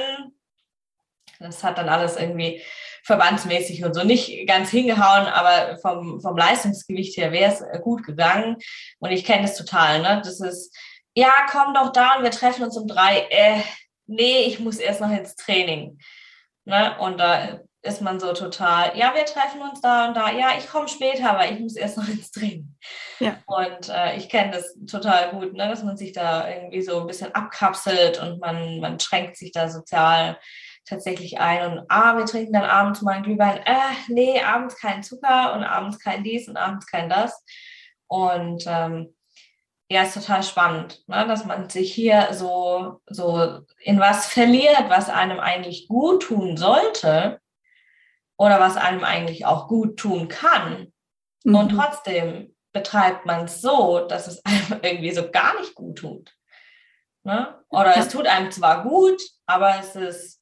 Das 1.40 1.64
hat 1.64 1.78
dann 1.78 1.88
alles 1.88 2.18
irgendwie 2.18 2.62
verbandsmäßig 3.04 3.86
und 3.86 3.94
so 3.94 4.04
nicht 4.04 4.46
ganz 4.48 4.70
hingehauen, 4.70 5.28
aber 5.28 5.78
vom, 5.78 6.20
vom 6.20 6.36
Leistungsgewicht 6.36 7.16
her 7.16 7.32
wäre 7.32 7.54
es 7.54 7.82
gut 7.82 8.04
gegangen. 8.04 8.58
Und 9.00 9.12
ich 9.12 9.24
kenne 9.24 9.44
das 9.44 9.56
total, 9.56 10.02
ne? 10.02 10.22
Das 10.26 10.42
ist, 10.42 10.76
ja, 11.16 11.32
komm 11.50 11.74
doch 11.74 11.94
da 11.94 12.18
und 12.18 12.24
wir 12.24 12.32
treffen 12.32 12.64
uns 12.64 12.76
um 12.76 12.86
drei. 12.86 13.28
Äh, 13.30 13.62
nee, 14.08 14.42
ich 14.42 14.60
muss 14.60 14.78
erst 14.78 15.00
noch 15.00 15.12
ins 15.12 15.36
Training. 15.36 16.00
Ne? 16.66 16.98
Und 17.00 17.18
da 17.18 17.62
ist 17.84 18.02
man 18.02 18.20
so 18.20 18.34
total, 18.34 18.98
ja, 18.98 19.14
wir 19.16 19.26
treffen 19.26 19.62
uns 19.62 19.82
da 19.82 20.08
und 20.08 20.16
da, 20.16 20.32
ja, 20.32 20.52
ich 20.58 20.68
komme 20.68 20.88
später, 20.88 21.32
aber 21.32 21.50
ich 21.50 21.60
muss 21.60 21.76
erst 21.76 21.98
noch 21.98 22.08
ins 22.10 22.32
Training. 22.32 22.76
Ja. 23.20 23.38
Und 23.46 23.90
äh, 23.90 24.18
ich 24.18 24.30
kenne 24.30 24.52
das 24.52 24.76
total 24.90 25.32
gut, 25.32 25.54
ne, 25.54 25.68
dass 25.68 25.84
man 25.84 25.98
sich 25.98 26.12
da 26.12 26.48
irgendwie 26.50 26.82
so 26.82 27.02
ein 27.02 27.08
bisschen 27.08 27.34
abkapselt 27.34 28.22
und 28.22 28.40
man, 28.40 28.80
man 28.80 29.00
schränkt 29.00 29.38
sich 29.38 29.52
da 29.52 29.70
sozial 29.70 30.38
tatsächlich 30.86 31.40
ein 31.40 31.72
und 31.72 31.86
ah, 31.90 32.18
wir 32.18 32.26
trinken 32.26 32.54
dann 32.54 32.64
abends 32.64 33.02
mal 33.02 33.16
ein 33.16 33.24
Glühwein, 33.24 33.58
äh, 33.66 33.94
nee, 34.08 34.42
abends 34.42 34.78
kein 34.78 35.04
Zucker 35.04 35.54
und 35.54 35.64
abends 35.64 36.00
kein 36.00 36.24
dies 36.24 36.48
und 36.48 36.58
abends 36.58 36.88
kein 36.88 37.10
das. 37.10 37.44
Und 38.08 38.64
ähm, 38.68 39.14
ja, 39.90 40.04
ist 40.04 40.14
total 40.14 40.44
spannend, 40.44 41.04
ne? 41.08 41.26
dass 41.28 41.46
man 41.46 41.70
sich 41.70 41.94
hier 41.94 42.30
so, 42.32 43.02
so 43.08 43.60
in 43.80 44.00
was 44.00 44.28
verliert, 44.28 44.86
was 44.90 45.10
einem 45.10 45.40
eigentlich 45.40 45.88
gut 45.88 46.24
tun 46.24 46.58
sollte 46.58 47.40
oder 48.38 48.60
was 48.60 48.78
einem 48.78 49.04
eigentlich 49.04 49.46
auch 49.46 49.68
gut 49.68 49.98
tun 49.98 50.28
kann. 50.28 50.92
Mhm. 51.44 51.56
Und 51.56 51.70
trotzdem 51.70 52.56
betreibt 52.74 53.26
man 53.26 53.46
es 53.46 53.62
so, 53.62 54.06
dass 54.08 54.28
es 54.28 54.42
einem 54.46 54.80
irgendwie 54.82 55.12
so 55.12 55.30
gar 55.30 55.60
nicht 55.60 55.76
gut 55.76 55.98
tut. 55.98 56.34
Ne? 57.24 57.56
Oder 57.70 57.96
ja. 57.96 58.02
es 58.02 58.10
tut 58.10 58.28
einem 58.28 58.52
zwar 58.52 58.84
gut, 58.84 59.22
aber 59.46 59.80
es 59.80 59.96
ist 59.96 60.42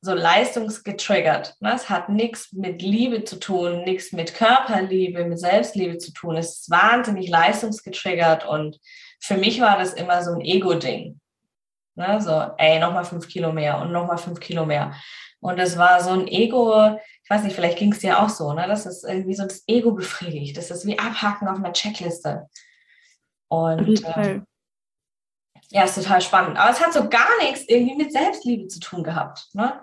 so 0.00 0.14
leistungsgetriggert. 0.14 1.56
Ne? 1.60 1.72
Es 1.74 1.88
hat 1.88 2.08
nichts 2.08 2.52
mit 2.52 2.82
Liebe 2.82 3.24
zu 3.24 3.36
tun, 3.36 3.82
nichts 3.84 4.12
mit 4.12 4.34
Körperliebe, 4.34 5.24
mit 5.24 5.38
Selbstliebe 5.38 5.98
zu 5.98 6.12
tun. 6.12 6.36
Es 6.36 6.60
ist 6.60 6.70
wahnsinnig 6.70 7.28
leistungsgetriggert 7.28 8.46
und 8.46 8.78
für 9.20 9.36
mich 9.36 9.60
war 9.60 9.78
das 9.78 9.94
immer 9.94 10.22
so 10.22 10.32
ein 10.32 10.42
Ego-Ding. 10.42 11.20
Ne? 11.96 12.20
So, 12.20 12.50
ey, 12.58 12.78
nochmal 12.78 13.04
fünf 13.04 13.28
Kilo 13.28 13.52
mehr 13.52 13.78
und 13.78 13.92
nochmal 13.92 14.18
fünf 14.18 14.40
Kilo 14.40 14.66
mehr. 14.66 14.94
Und 15.44 15.58
es 15.58 15.76
war 15.76 16.02
so 16.02 16.08
ein 16.08 16.26
Ego, 16.26 16.98
ich 17.22 17.28
weiß 17.28 17.42
nicht, 17.42 17.54
vielleicht 17.54 17.76
ging 17.76 17.92
es 17.92 17.98
dir 17.98 18.18
auch 18.18 18.30
so, 18.30 18.54
ne? 18.54 18.66
Das 18.66 18.86
ist 18.86 19.04
irgendwie 19.04 19.34
so 19.34 19.42
das 19.42 19.62
Ego 19.66 19.92
befriedigt. 19.92 20.56
Das 20.56 20.70
ist 20.70 20.86
wie 20.86 20.98
Abhaken 20.98 21.48
auf 21.48 21.58
einer 21.58 21.74
Checkliste. 21.74 22.48
Und 23.48 24.02
äh, 24.04 24.40
ja, 25.70 25.84
ist 25.84 25.96
total 25.96 26.22
spannend. 26.22 26.56
Aber 26.56 26.70
es 26.70 26.80
hat 26.80 26.94
so 26.94 27.10
gar 27.10 27.28
nichts 27.42 27.68
irgendwie 27.68 27.94
mit 27.94 28.10
Selbstliebe 28.10 28.68
zu 28.68 28.80
tun 28.80 29.04
gehabt. 29.04 29.50
Ne? 29.52 29.82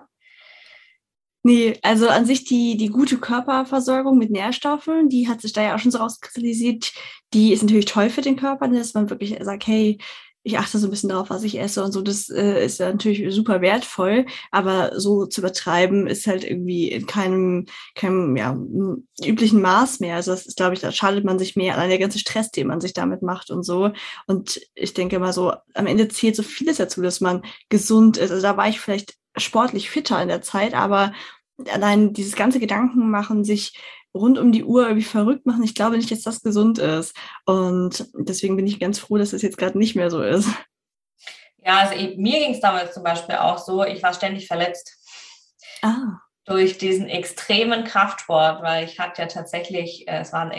Nee, 1.44 1.78
also 1.82 2.08
an 2.08 2.26
sich 2.26 2.42
die, 2.42 2.76
die 2.76 2.88
gute 2.88 3.18
Körperversorgung 3.18 4.18
mit 4.18 4.32
Nährstoffen, 4.32 5.08
die 5.08 5.28
hat 5.28 5.42
sich 5.42 5.52
da 5.52 5.62
ja 5.62 5.76
auch 5.76 5.78
schon 5.78 5.92
so 5.92 5.98
rauskristallisiert. 5.98 6.92
Die 7.34 7.52
ist 7.52 7.62
natürlich 7.62 7.86
toll 7.86 8.10
für 8.10 8.22
den 8.22 8.34
Körper, 8.34 8.66
dass 8.66 8.94
man 8.94 9.10
wirklich 9.10 9.38
sagt, 9.40 9.68
hey, 9.68 9.98
ich 10.44 10.58
achte 10.58 10.78
so 10.78 10.88
ein 10.88 10.90
bisschen 10.90 11.08
darauf, 11.08 11.30
was 11.30 11.44
ich 11.44 11.58
esse 11.60 11.84
und 11.84 11.92
so. 11.92 12.02
Das 12.02 12.28
äh, 12.28 12.64
ist 12.64 12.78
ja 12.78 12.90
natürlich 12.90 13.32
super 13.34 13.60
wertvoll, 13.60 14.26
aber 14.50 14.98
so 14.98 15.26
zu 15.26 15.40
übertreiben 15.40 16.06
ist 16.06 16.26
halt 16.26 16.44
irgendwie 16.44 16.90
in 16.90 17.06
keinem, 17.06 17.66
keinem 17.94 18.36
ja, 18.36 18.58
üblichen 19.24 19.60
Maß 19.60 20.00
mehr. 20.00 20.16
Also 20.16 20.32
das 20.32 20.46
ist, 20.46 20.56
glaube 20.56 20.74
ich, 20.74 20.80
da 20.80 20.90
schadet 20.90 21.24
man 21.24 21.38
sich 21.38 21.54
mehr 21.54 21.78
an 21.78 21.88
der 21.88 21.98
ganze 21.98 22.18
Stress, 22.18 22.50
den 22.50 22.66
man 22.66 22.80
sich 22.80 22.92
damit 22.92 23.22
macht 23.22 23.50
und 23.50 23.62
so. 23.62 23.92
Und 24.26 24.60
ich 24.74 24.94
denke 24.94 25.18
mal 25.20 25.32
so, 25.32 25.52
am 25.74 25.86
Ende 25.86 26.08
zählt 26.08 26.34
so 26.34 26.42
vieles 26.42 26.78
dazu, 26.78 27.02
dass 27.02 27.20
man 27.20 27.42
gesund 27.68 28.16
ist. 28.16 28.30
Also 28.30 28.42
da 28.42 28.56
war 28.56 28.68
ich 28.68 28.80
vielleicht 28.80 29.14
sportlich 29.36 29.90
fitter 29.90 30.20
in 30.20 30.28
der 30.28 30.42
Zeit, 30.42 30.74
aber 30.74 31.12
allein 31.72 32.12
dieses 32.12 32.34
ganze 32.34 32.58
Gedanken 32.58 33.10
machen, 33.10 33.44
sich 33.44 33.78
rund 34.14 34.38
um 34.38 34.52
die 34.52 34.64
Uhr 34.64 34.82
irgendwie 34.82 35.04
verrückt 35.04 35.46
machen, 35.46 35.62
ich 35.62 35.74
glaube 35.74 35.96
nicht, 35.96 36.10
dass 36.10 36.22
das 36.22 36.42
gesund 36.42 36.78
ist. 36.78 37.16
Und 37.46 38.08
deswegen 38.14 38.56
bin 38.56 38.66
ich 38.66 38.80
ganz 38.80 38.98
froh, 38.98 39.18
dass 39.18 39.30
das 39.30 39.42
jetzt 39.42 39.58
gerade 39.58 39.78
nicht 39.78 39.96
mehr 39.96 40.10
so 40.10 40.22
ist. 40.22 40.48
Ja, 41.64 41.78
also 41.78 41.94
mir 41.94 42.40
ging 42.40 42.54
es 42.54 42.60
damals 42.60 42.92
zum 42.92 43.04
Beispiel 43.04 43.36
auch 43.36 43.58
so, 43.58 43.84
ich 43.84 44.02
war 44.02 44.12
ständig 44.12 44.46
verletzt. 44.46 44.98
Ah. 45.82 46.18
Durch 46.44 46.76
diesen 46.76 47.08
extremen 47.08 47.84
Kraftsport, 47.84 48.62
weil 48.62 48.84
ich 48.84 48.98
hatte 48.98 49.22
ja 49.22 49.28
tatsächlich, 49.28 50.08
äh, 50.08 50.20
es 50.20 50.32
waren 50.32 50.52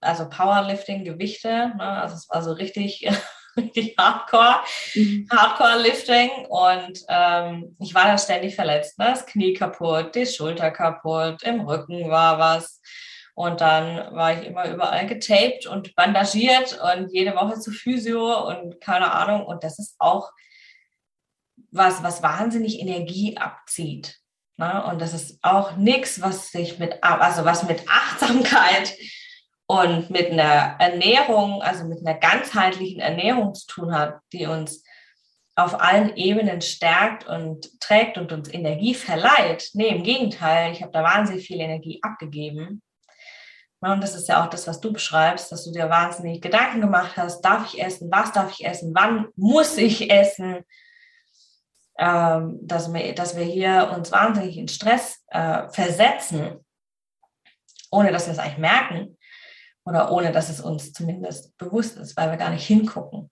also 0.00 0.28
Powerlifting, 0.28 1.04
Gewichte, 1.04 1.72
ne? 1.76 1.82
also 2.02 2.14
es 2.14 2.28
war 2.28 2.42
so 2.42 2.52
richtig 2.52 3.08
richtig 3.56 3.96
Hardcore, 3.98 4.56
mhm. 4.94 5.28
Hardcore-Lifting 5.30 6.46
und 6.48 7.04
ähm, 7.08 7.76
ich 7.80 7.94
war 7.94 8.06
da 8.06 8.18
ständig 8.18 8.54
verletzt. 8.54 8.98
Ne? 8.98 9.06
Das 9.06 9.26
Knie 9.26 9.54
kaputt, 9.54 10.14
die 10.14 10.26
Schulter 10.26 10.70
kaputt, 10.70 11.42
im 11.42 11.60
Rücken 11.60 12.10
war 12.10 12.38
was. 12.38 12.80
Und 13.34 13.60
dann 13.60 14.14
war 14.14 14.34
ich 14.34 14.46
immer 14.46 14.68
überall 14.68 15.06
getaped 15.06 15.66
und 15.66 15.94
bandagiert 15.94 16.78
und 16.80 17.10
jede 17.10 17.34
Woche 17.34 17.58
zu 17.58 17.70
Physio 17.70 18.46
und 18.48 18.80
keine 18.80 19.12
Ahnung. 19.12 19.46
Und 19.46 19.64
das 19.64 19.78
ist 19.78 19.94
auch 19.98 20.30
was, 21.70 22.02
was 22.02 22.22
wahnsinnig 22.22 22.80
Energie 22.80 23.36
abzieht. 23.38 24.18
Ne? 24.56 24.84
Und 24.84 25.00
das 25.00 25.14
ist 25.14 25.38
auch 25.42 25.76
nichts, 25.76 26.20
was 26.20 26.50
sich 26.50 26.78
mit, 26.78 27.02
also 27.02 27.46
was 27.46 27.62
mit 27.62 27.88
Achtsamkeit 27.88 28.94
und 29.70 30.10
mit 30.10 30.32
einer 30.32 30.74
Ernährung, 30.80 31.62
also 31.62 31.84
mit 31.84 32.04
einer 32.04 32.18
ganzheitlichen 32.18 33.00
Ernährung 33.00 33.54
zu 33.54 33.68
tun 33.68 33.94
hat, 33.94 34.18
die 34.32 34.46
uns 34.46 34.82
auf 35.54 35.80
allen 35.80 36.16
Ebenen 36.16 36.60
stärkt 36.60 37.24
und 37.28 37.78
trägt 37.78 38.18
und 38.18 38.32
uns 38.32 38.52
Energie 38.52 38.94
verleiht. 38.94 39.70
Nee, 39.74 39.90
im 39.90 40.02
Gegenteil, 40.02 40.72
ich 40.72 40.82
habe 40.82 40.90
da 40.90 41.04
wahnsinnig 41.04 41.46
viel 41.46 41.60
Energie 41.60 42.00
abgegeben. 42.02 42.82
Und 43.78 44.02
das 44.02 44.16
ist 44.16 44.28
ja 44.28 44.42
auch 44.44 44.50
das, 44.50 44.66
was 44.66 44.80
du 44.80 44.92
beschreibst, 44.92 45.52
dass 45.52 45.64
du 45.64 45.70
dir 45.70 45.88
wahnsinnig 45.88 46.40
Gedanken 46.40 46.80
gemacht 46.80 47.16
hast, 47.16 47.40
darf 47.42 47.72
ich 47.72 47.80
essen, 47.80 48.10
was 48.10 48.32
darf 48.32 48.50
ich 48.50 48.66
essen, 48.66 48.92
wann 48.92 49.28
muss 49.36 49.76
ich 49.76 50.10
essen, 50.10 50.64
ähm, 51.96 52.58
dass, 52.60 52.92
wir, 52.92 53.44
hier 53.44 53.92
uns 53.94 54.10
wahnsinnig 54.10 54.56
in 54.56 54.66
Stress 54.66 55.24
äh, 55.28 55.68
versetzen, 55.68 56.58
ohne 57.92 58.10
dass 58.10 58.26
wir 58.26 58.32
es 58.32 58.40
eigentlich 58.40 58.58
merken 58.58 59.16
oder 59.90 60.12
ohne 60.12 60.30
dass 60.30 60.48
es 60.48 60.60
uns 60.60 60.92
zumindest 60.92 61.56
bewusst 61.58 61.98
ist, 61.98 62.16
weil 62.16 62.30
wir 62.30 62.36
gar 62.36 62.50
nicht 62.50 62.64
hingucken. 62.64 63.28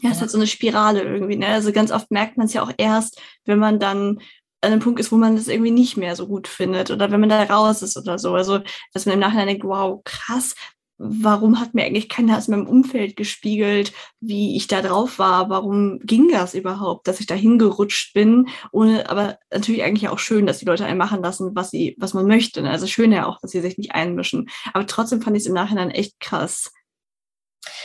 Ja, 0.00 0.10
es 0.10 0.20
hat 0.20 0.30
so 0.30 0.36
eine 0.36 0.46
Spirale 0.46 1.02
irgendwie. 1.02 1.36
Ne? 1.36 1.46
Also 1.46 1.72
ganz 1.72 1.92
oft 1.92 2.10
merkt 2.10 2.36
man 2.36 2.46
es 2.46 2.52
ja 2.52 2.62
auch 2.62 2.72
erst, 2.76 3.20
wenn 3.44 3.58
man 3.58 3.78
dann 3.78 4.18
an 4.62 4.72
einem 4.72 4.80
Punkt 4.80 5.00
ist, 5.00 5.12
wo 5.12 5.16
man 5.16 5.36
das 5.36 5.48
irgendwie 5.48 5.70
nicht 5.70 5.96
mehr 5.96 6.16
so 6.16 6.26
gut 6.26 6.48
findet 6.48 6.90
oder 6.90 7.10
wenn 7.10 7.20
man 7.20 7.28
da 7.28 7.42
raus 7.44 7.82
ist 7.82 7.96
oder 7.96 8.18
so. 8.18 8.34
Also, 8.34 8.60
dass 8.92 9.06
man 9.06 9.14
im 9.14 9.20
Nachhinein 9.20 9.46
denkt, 9.46 9.64
wow, 9.64 10.02
krass, 10.04 10.54
warum 11.02 11.58
hat 11.58 11.72
mir 11.72 11.84
eigentlich 11.84 12.10
keiner 12.10 12.36
aus 12.36 12.48
meinem 12.48 12.66
Umfeld 12.66 13.16
gespiegelt, 13.16 13.94
wie 14.20 14.54
ich 14.56 14.66
da 14.66 14.82
drauf 14.82 15.18
war? 15.18 15.48
Warum 15.48 15.98
ging 16.00 16.28
das 16.30 16.52
überhaupt, 16.52 17.08
dass 17.08 17.20
ich 17.20 17.26
da 17.26 17.34
hingerutscht 17.34 18.12
bin? 18.12 18.48
Ohne, 18.70 19.08
aber 19.08 19.38
natürlich 19.50 19.82
eigentlich 19.82 20.10
auch 20.10 20.18
schön, 20.18 20.44
dass 20.46 20.58
die 20.58 20.66
Leute 20.66 20.84
einen 20.84 20.98
machen 20.98 21.22
lassen, 21.22 21.56
was 21.56 21.70
sie, 21.70 21.96
was 21.98 22.12
man 22.12 22.26
möchte. 22.26 22.60
Ne? 22.60 22.70
Also 22.70 22.86
schön 22.86 23.12
ja 23.12 23.26
auch, 23.26 23.40
dass 23.40 23.52
sie 23.52 23.62
sich 23.62 23.78
nicht 23.78 23.94
einmischen. 23.94 24.50
Aber 24.74 24.86
trotzdem 24.86 25.22
fand 25.22 25.38
ich 25.38 25.44
es 25.44 25.46
im 25.46 25.54
Nachhinein 25.54 25.90
echt 25.90 26.20
krass. 26.20 26.70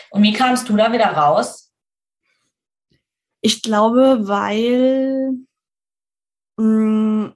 Und 0.09 0.21
wie 0.21 0.33
kamst 0.33 0.67
du 0.67 0.75
da 0.75 0.91
wieder 0.91 1.07
raus? 1.07 1.71
Ich 3.39 3.61
glaube, 3.61 4.27
weil 4.27 5.35
mh, 6.57 6.65
mm, 6.65 7.35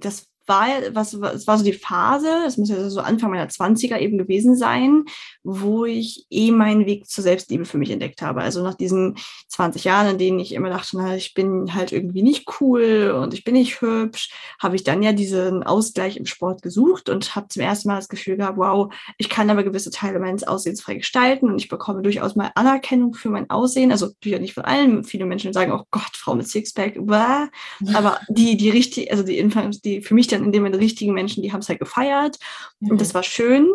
das 0.00 0.31
war, 0.52 0.68
was, 0.94 1.14
es 1.14 1.46
war 1.46 1.58
so 1.58 1.64
die 1.64 1.72
Phase, 1.72 2.28
es 2.46 2.56
muss 2.56 2.68
ja 2.68 2.88
so 2.90 3.00
Anfang 3.00 3.30
meiner 3.30 3.48
20er 3.48 3.98
eben 3.98 4.18
gewesen 4.18 4.56
sein, 4.56 5.04
wo 5.42 5.84
ich 5.84 6.26
eh 6.30 6.50
meinen 6.50 6.86
Weg 6.86 7.08
zur 7.08 7.24
Selbstliebe 7.24 7.64
für 7.64 7.78
mich 7.78 7.90
entdeckt 7.90 8.22
habe. 8.22 8.42
Also 8.42 8.62
nach 8.62 8.74
diesen 8.74 9.16
20 9.48 9.84
Jahren, 9.84 10.10
in 10.10 10.18
denen 10.18 10.40
ich 10.40 10.52
immer 10.52 10.70
dachte, 10.70 10.96
na, 10.96 11.16
ich 11.16 11.34
bin 11.34 11.74
halt 11.74 11.92
irgendwie 11.92 12.22
nicht 12.22 12.48
cool 12.60 13.16
und 13.18 13.34
ich 13.34 13.44
bin 13.44 13.54
nicht 13.54 13.80
hübsch, 13.80 14.30
habe 14.60 14.76
ich 14.76 14.84
dann 14.84 15.02
ja 15.02 15.12
diesen 15.12 15.62
Ausgleich 15.62 16.16
im 16.16 16.26
Sport 16.26 16.62
gesucht 16.62 17.08
und 17.08 17.34
habe 17.34 17.48
zum 17.48 17.62
ersten 17.62 17.88
Mal 17.88 17.96
das 17.96 18.08
Gefühl 18.08 18.36
gehabt, 18.36 18.58
wow, 18.58 18.92
ich 19.18 19.28
kann 19.28 19.50
aber 19.50 19.64
gewisse 19.64 19.90
Teile 19.90 20.18
meines 20.18 20.44
Aussehens 20.44 20.82
frei 20.82 20.94
gestalten 20.94 21.48
und 21.48 21.58
ich 21.58 21.68
bekomme 21.68 22.02
durchaus 22.02 22.36
mal 22.36 22.52
Anerkennung 22.54 23.14
für 23.14 23.30
mein 23.30 23.48
Aussehen. 23.50 23.90
Also 23.90 24.06
natürlich 24.06 24.40
nicht 24.40 24.54
von 24.54 24.64
allen. 24.64 25.04
Viele 25.04 25.26
Menschen 25.26 25.52
sagen, 25.52 25.72
oh 25.72 25.84
Gott, 25.90 26.12
Frau 26.14 26.34
mit 26.34 26.48
Sixpack, 26.48 26.94
blah. 27.06 27.48
aber 27.94 28.20
die, 28.28 28.56
die 28.56 28.70
richtig, 28.70 29.10
also 29.10 29.22
die, 29.22 29.42
die 29.84 30.02
für 30.02 30.14
mich 30.14 30.26
dann 30.26 30.41
in 30.44 30.52
dem 30.52 30.62
Moment 30.62 30.80
richtigen 30.80 31.14
Menschen, 31.14 31.42
die 31.42 31.52
haben 31.52 31.60
es 31.60 31.68
halt 31.68 31.80
gefeiert 31.80 32.38
mhm. 32.80 32.92
und 32.92 33.00
das 33.00 33.14
war 33.14 33.22
schön. 33.22 33.68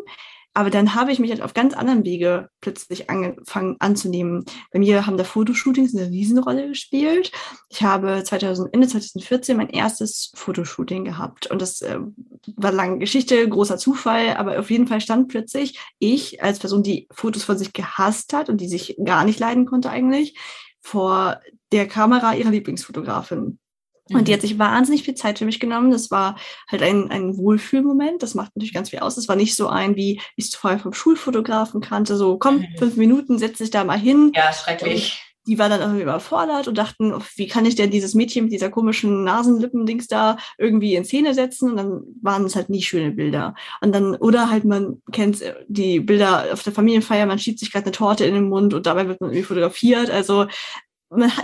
Aber 0.58 0.72
dann 0.72 0.96
habe 0.96 1.12
ich 1.12 1.20
mich 1.20 1.30
halt 1.30 1.44
auf 1.44 1.54
ganz 1.54 1.76
anderen 1.76 2.04
Wege 2.04 2.50
plötzlich 2.62 3.12
angefangen 3.12 3.76
anzunehmen. 3.78 4.44
Bei 4.72 4.80
mir 4.80 5.06
haben 5.06 5.16
da 5.16 5.24
Fotoshootings 5.24 5.96
eine 5.96 6.10
Riesenrolle 6.10 6.70
gespielt. 6.70 7.32
Ich 7.70 7.84
habe 7.84 8.24
2000, 8.24 8.74
Ende 8.74 8.88
2014 8.88 9.56
mein 9.56 9.70
erstes 9.70 10.32
Fotoshooting 10.34 11.06
gehabt. 11.06 11.46
Und 11.46 11.62
das 11.62 11.84
äh, 11.84 12.00
war 12.56 12.72
lange 12.72 12.98
Geschichte, 12.98 13.48
großer 13.48 13.78
Zufall. 13.78 14.36
Aber 14.36 14.58
auf 14.58 14.72
jeden 14.72 14.88
Fall 14.88 15.00
stand 15.00 15.28
plötzlich 15.28 15.80
ich 16.00 16.42
als 16.42 16.58
Person, 16.58 16.82
die 16.82 17.08
Fotos 17.12 17.44
von 17.44 17.60
sich 17.60 17.72
gehasst 17.72 18.34
hat 18.34 18.50
und 18.50 18.60
die 18.60 18.68
sich 18.68 18.98
gar 19.06 19.26
nicht 19.26 19.40
leiden 19.40 19.68
konnte 19.68 19.92
eigentlich, 19.92 20.40
vor 20.82 21.40
der 21.72 21.88
Kamera 21.88 22.34
ihrer 22.34 22.50
Lieblingsfotografin. 22.50 23.60
Und 24.10 24.28
die 24.28 24.34
hat 24.34 24.42
mhm. 24.42 24.48
sich 24.48 24.60
wahnsinnig 24.60 25.04
viel 25.04 25.16
Zeit 25.16 25.40
für 25.40 25.46
mich 25.46 25.60
genommen. 25.60 25.92
Das 25.92 26.12
war 26.12 26.38
halt 26.70 26.84
ein, 26.84 27.12
ein 27.12 27.38
Wohlfühlmoment. 27.38 28.24
Das 28.24 28.36
macht 28.36 28.56
natürlich 28.56 28.74
ganz 28.74 28.90
viel 28.90 29.00
aus. 29.00 29.16
Das 29.16 29.28
war 29.28 29.36
nicht 29.36 29.56
so 29.56 29.68
ein, 29.68 29.96
wie 29.96 30.22
ich 30.36 30.46
es 30.46 30.56
vorher 30.56 30.80
vom 30.80 30.94
Schulfotografen 30.94 31.82
kannte. 31.82 32.18
So, 32.18 32.38
komm, 32.38 32.60
mhm. 32.60 32.68
fünf 32.78 32.96
Minuten, 32.96 33.38
setz 33.40 33.58
dich 33.58 33.72
da 33.72 33.84
mal 33.84 34.00
hin. 34.00 34.32
Ja, 34.36 34.52
schrecklich. 34.54 35.14
Und 35.14 35.28
die 35.48 35.58
war 35.58 35.70
dann 35.70 35.80
irgendwie 35.80 36.02
überfordert 36.02 36.68
und 36.68 36.78
dachten, 36.78 37.14
oh, 37.14 37.22
wie 37.36 37.48
kann 37.48 37.66
ich 37.66 37.76
denn 37.76 37.90
dieses 37.90 38.14
Mädchen 38.14 38.44
mit 38.44 38.54
dieser 38.54 38.70
komischen 38.70 39.24
Nasenlippendings 39.24 40.08
da 40.08 40.38
irgendwie 40.58 40.96
in 40.96 41.06
Szene 41.06 41.34
setzen? 41.34 41.72
Und 41.72 41.78
dann 41.78 42.02
waren 42.22 42.46
es 42.46 42.56
halt 42.56 42.70
nie 42.70 42.82
schöne 42.82 43.12
Bilder. 43.12 43.56
Und 43.82 43.96
dann, 43.96 44.16
oder 44.16 44.50
halt, 44.50 44.66
man 44.66 45.02
kennt 45.12 45.42
die 45.68 46.02
Bilder 46.02 46.48
auf 46.52 46.64
der 46.64 46.74
Familienfeier, 46.74 47.26
man 47.26 47.40
schiebt 47.40 47.60
sich 47.60 47.72
gerade 47.72 47.86
eine 47.86 47.94
Torte 47.94 48.26
in 48.26 48.34
den 48.34 48.50
Mund 48.50 48.74
und 48.74 48.86
dabei 48.86 49.08
wird 49.08 49.22
man 49.22 49.30
irgendwie 49.30 49.48
fotografiert. 49.48 50.10
Also 50.10 50.48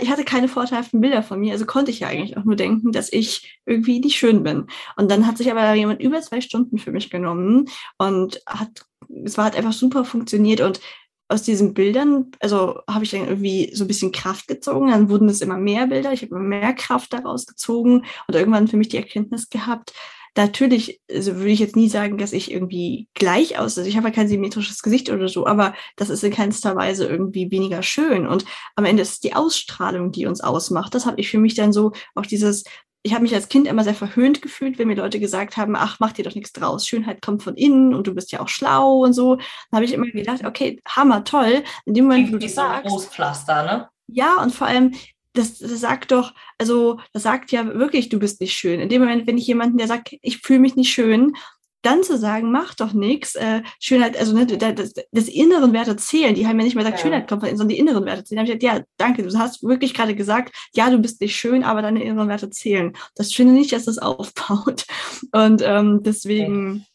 ich 0.00 0.10
hatte 0.10 0.24
keine 0.24 0.48
vorteilhaften 0.48 1.00
Bilder 1.00 1.22
von 1.22 1.40
mir, 1.40 1.52
also 1.52 1.64
konnte 1.64 1.90
ich 1.90 2.00
ja 2.00 2.08
eigentlich 2.08 2.36
auch 2.36 2.44
nur 2.44 2.56
denken, 2.56 2.92
dass 2.92 3.12
ich 3.12 3.60
irgendwie 3.64 4.00
nicht 4.00 4.16
schön 4.16 4.42
bin. 4.42 4.66
Und 4.96 5.10
dann 5.10 5.26
hat 5.26 5.38
sich 5.38 5.50
aber 5.50 5.72
jemand 5.74 6.02
über 6.02 6.20
zwei 6.20 6.40
Stunden 6.40 6.78
für 6.78 6.92
mich 6.92 7.10
genommen 7.10 7.68
und 7.96 8.42
hat, 8.46 8.84
es 9.24 9.38
war 9.38 9.44
halt 9.44 9.56
einfach 9.56 9.72
super 9.72 10.04
funktioniert 10.04 10.60
und 10.60 10.80
aus 11.28 11.42
diesen 11.42 11.72
Bildern, 11.72 12.30
also 12.40 12.80
habe 12.88 13.04
ich 13.04 13.10
dann 13.10 13.26
irgendwie 13.26 13.74
so 13.74 13.84
ein 13.84 13.88
bisschen 13.88 14.12
Kraft 14.12 14.46
gezogen, 14.46 14.90
dann 14.90 15.08
wurden 15.08 15.28
es 15.28 15.40
immer 15.40 15.56
mehr 15.56 15.86
Bilder, 15.86 16.12
ich 16.12 16.22
habe 16.22 16.34
immer 16.34 16.44
mehr 16.44 16.74
Kraft 16.74 17.14
daraus 17.14 17.46
gezogen 17.46 18.04
und 18.28 18.34
irgendwann 18.34 18.68
für 18.68 18.76
mich 18.76 18.88
die 18.88 18.98
Erkenntnis 18.98 19.48
gehabt, 19.48 19.94
natürlich 20.36 21.00
also 21.10 21.36
würde 21.36 21.50
ich 21.50 21.60
jetzt 21.60 21.76
nie 21.76 21.88
sagen, 21.88 22.18
dass 22.18 22.32
ich 22.32 22.50
irgendwie 22.50 23.08
gleich 23.14 23.58
aussehe. 23.58 23.82
Also 23.82 23.88
ich 23.88 23.96
habe 23.96 24.08
ja 24.08 24.14
kein 24.14 24.28
symmetrisches 24.28 24.82
Gesicht 24.82 25.10
oder 25.10 25.28
so, 25.28 25.46
aber 25.46 25.74
das 25.96 26.10
ist 26.10 26.24
in 26.24 26.32
keinster 26.32 26.76
Weise 26.76 27.06
irgendwie 27.06 27.50
weniger 27.50 27.82
schön. 27.82 28.26
Und 28.26 28.44
am 28.76 28.84
Ende 28.84 29.02
ist 29.02 29.12
es 29.12 29.20
die 29.20 29.34
Ausstrahlung, 29.34 30.12
die 30.12 30.26
uns 30.26 30.40
ausmacht. 30.40 30.94
Das 30.94 31.06
habe 31.06 31.20
ich 31.20 31.30
für 31.30 31.38
mich 31.38 31.54
dann 31.54 31.72
so 31.72 31.92
auch 32.14 32.26
dieses 32.26 32.64
ich 33.06 33.12
habe 33.12 33.22
mich 33.22 33.34
als 33.34 33.50
Kind 33.50 33.68
immer 33.68 33.84
sehr 33.84 33.94
verhöhnt 33.94 34.40
gefühlt, 34.40 34.78
wenn 34.78 34.88
mir 34.88 34.96
Leute 34.96 35.20
gesagt 35.20 35.58
haben, 35.58 35.76
ach, 35.76 35.98
mach 36.00 36.12
dir 36.12 36.24
doch 36.24 36.34
nichts 36.34 36.54
draus, 36.54 36.86
Schönheit 36.88 37.20
kommt 37.20 37.42
von 37.42 37.54
innen 37.54 37.94
und 37.94 38.06
du 38.06 38.14
bist 38.14 38.32
ja 38.32 38.40
auch 38.40 38.48
schlau 38.48 39.04
und 39.04 39.12
so. 39.12 39.36
Dann 39.36 39.44
habe 39.74 39.84
ich 39.84 39.92
immer 39.92 40.06
gedacht, 40.06 40.42
okay, 40.46 40.80
hammer, 40.88 41.22
toll. 41.22 41.62
In 41.84 41.92
dem 41.92 42.04
Moment, 42.06 42.32
wo 42.32 42.38
du 42.38 42.48
so 42.48 42.54
sagst, 42.54 42.90
Großpflaster, 42.90 43.62
ne? 43.62 43.88
Ja, 44.06 44.42
und 44.42 44.54
vor 44.54 44.66
allem, 44.66 44.94
das, 45.34 45.58
das 45.58 45.80
sagt 45.80 46.12
doch, 46.12 46.32
also 46.58 46.98
das 47.12 47.24
sagt 47.24 47.52
ja 47.52 47.66
wirklich, 47.74 48.08
du 48.08 48.18
bist 48.18 48.40
nicht 48.40 48.54
schön. 48.54 48.80
In 48.80 48.88
dem 48.88 49.02
Moment, 49.02 49.26
wenn 49.26 49.38
ich 49.38 49.46
jemanden, 49.46 49.78
der 49.78 49.88
sagt, 49.88 50.16
ich 50.22 50.38
fühle 50.38 50.60
mich 50.60 50.76
nicht 50.76 50.92
schön, 50.92 51.34
dann 51.84 52.02
zu 52.02 52.16
sagen, 52.16 52.50
mach 52.50 52.74
doch 52.74 52.92
nichts, 52.94 53.34
äh, 53.34 53.62
Schönheit, 53.78 54.16
also 54.16 54.34
ne, 54.34 54.46
das, 54.46 54.94
das 55.12 55.28
inneren 55.28 55.72
Werte 55.72 55.96
zählen, 55.96 56.34
die 56.34 56.46
haben 56.46 56.58
ja 56.58 56.64
nicht 56.64 56.74
mehr 56.74 56.84
gesagt, 56.84 57.00
ja. 57.00 57.04
Schönheit 57.04 57.28
kommt 57.28 57.42
von 57.42 57.48
innen, 57.48 57.58
sondern 57.58 57.76
die 57.76 57.78
inneren 57.78 58.06
Werte 58.06 58.24
zählen. 58.24 58.38
Da 58.38 58.40
habe 58.42 58.52
ich 58.52 58.58
gesagt, 58.58 58.78
ja, 58.78 58.84
danke, 58.96 59.22
du 59.22 59.38
hast 59.38 59.62
wirklich 59.62 59.92
gerade 59.92 60.14
gesagt, 60.14 60.54
ja, 60.74 60.88
du 60.88 60.98
bist 60.98 61.20
nicht 61.20 61.36
schön, 61.36 61.62
aber 61.62 61.82
deine 61.82 62.02
inneren 62.02 62.28
Werte 62.28 62.48
zählen. 62.48 62.96
Das 63.14 63.32
finde 63.32 63.52
ich 63.52 63.58
nicht, 63.58 63.72
dass 63.72 63.84
das 63.84 63.98
aufbaut. 63.98 64.86
Und 65.32 65.62
ähm, 65.62 66.02
deswegen. 66.02 66.86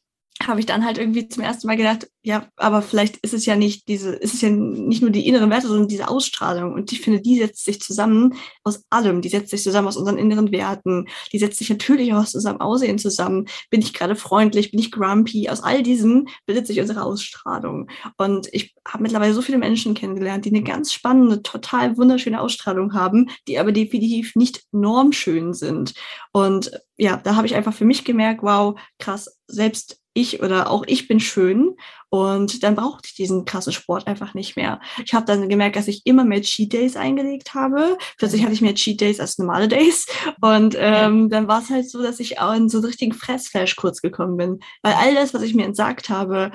Habe 0.42 0.62
ich 0.62 0.66
dann 0.66 0.86
halt 0.86 0.98
irgendwie 0.98 1.28
zum 1.28 1.44
ersten 1.44 1.68
Mal 1.68 1.76
gedacht, 1.76 2.08
ja, 2.22 2.48
aber 2.56 2.82
vielleicht 2.82 3.18
ist 3.18 3.34
es 3.34 3.46
ja 3.46 3.56
nicht 3.56 3.88
diese, 3.88 4.12
ist 4.12 4.34
es 4.34 4.42
ja 4.42 4.50
nicht 4.50 5.02
nur 5.02 5.12
die 5.12 5.28
inneren 5.28 5.50
Werte, 5.50 5.68
sondern 5.68 5.88
diese 5.88 6.08
Ausstrahlung. 6.08 6.74
Und 6.74 6.92
ich 6.92 7.02
finde, 7.02 7.22
die 7.22 7.38
setzt 7.38 7.66
sich 7.66 7.82
zusammen 7.82 8.36
aus 8.64 8.84
allem. 8.90 9.22
Die 9.22 9.30
setzt 9.30 9.50
sich 9.50 9.64
zusammen 9.64 9.88
aus 9.88 9.98
unseren 9.98 10.18
inneren 10.18 10.52
Werten. 10.52 11.08
Die 11.34 11.40
setzt 11.40 11.60
sich 11.60 11.70
natürlich 11.70 12.14
auch 12.14 12.20
aus 12.20 12.36
unserem 12.36 12.62
Aussehen 12.62 13.00
zusammen. 13.00 13.48
Bin 13.70 13.82
ich 13.82 13.94
gerade 13.94 14.16
freundlich? 14.16 14.72
Bin 14.72 14.80
ich 14.80 14.92
grumpy? 14.92 15.50
Aus 15.50 15.62
all 15.62 15.84
diesem 15.84 16.28
bildet 16.46 16.68
sich 16.68 16.80
unsere 16.80 17.04
Ausstrahlung. 17.04 17.90
Und 18.18 18.48
ich 18.52 18.76
habe 18.88 19.04
mittlerweile 19.04 19.34
so 19.34 19.42
viele 19.42 19.58
Menschen 19.58 19.94
kennengelernt, 19.94 20.46
die 20.46 20.50
eine 20.50 20.64
ganz 20.64 20.94
spannende, 20.94 21.42
total 21.42 21.98
wunderschöne 21.98 22.40
Ausstrahlung 22.40 22.94
haben, 22.94 23.30
die 23.48 23.60
aber 23.60 23.72
definitiv 23.72 24.36
nicht 24.36 24.64
normschön 24.72 25.54
sind. 25.54 25.94
Und 26.32 26.72
ja, 26.98 27.18
da 27.18 27.36
habe 27.36 27.48
ich 27.48 27.56
einfach 27.56 27.74
für 27.74 27.86
mich 27.86 28.04
gemerkt, 28.04 28.44
wow, 28.44 28.80
krass, 29.00 29.40
selbst 29.48 29.99
ich 30.14 30.42
oder 30.42 30.70
auch 30.70 30.84
ich 30.88 31.08
bin 31.08 31.20
schön 31.20 31.76
und 32.10 32.64
dann 32.64 32.76
brauchte 32.76 33.08
ich 33.08 33.16
diesen 33.16 33.46
krassen 33.46 33.74
Sport 33.74 34.08
einfach 34.08 34.34
nicht 34.34 34.56
mehr. 34.56 34.82
Ich 35.06 35.14
habe 35.14 35.26
dann 35.26 35.48
gemerkt, 35.48 35.76
dass 35.76 35.88
ich 35.88 36.06
immer 36.06 36.26
mehr 36.26 36.42
Cheat 36.42 36.74
Days 36.74 36.96
eingelegt 36.96 37.54
habe. 37.54 37.98
Plötzlich 38.18 38.44
hatte 38.44 38.54
ich 38.54 38.62
mehr 38.62 38.76
Cheat 38.76 39.00
Days 39.00 39.20
als 39.20 39.38
normale 39.38 39.68
Days 39.68 40.08
und 40.42 40.76
ähm, 40.78 41.30
dann 41.30 41.48
war 41.48 41.62
es 41.62 41.70
halt 41.70 41.90
so, 41.90 42.02
dass 42.02 42.20
ich 42.20 42.40
auch 42.40 42.54
in 42.54 42.70
so 42.70 42.80
einen 42.80 42.86
richtigen 42.86 43.14
Fressflash 43.14 43.76
kurz 43.76 44.02
gekommen 44.02 44.38
bin, 44.38 44.60
weil 44.82 44.94
all 44.94 45.14
das, 45.14 45.34
was 45.34 45.44
ich 45.44 45.54
mir 45.54 45.66
entsagt 45.66 46.10
habe, 46.10 46.52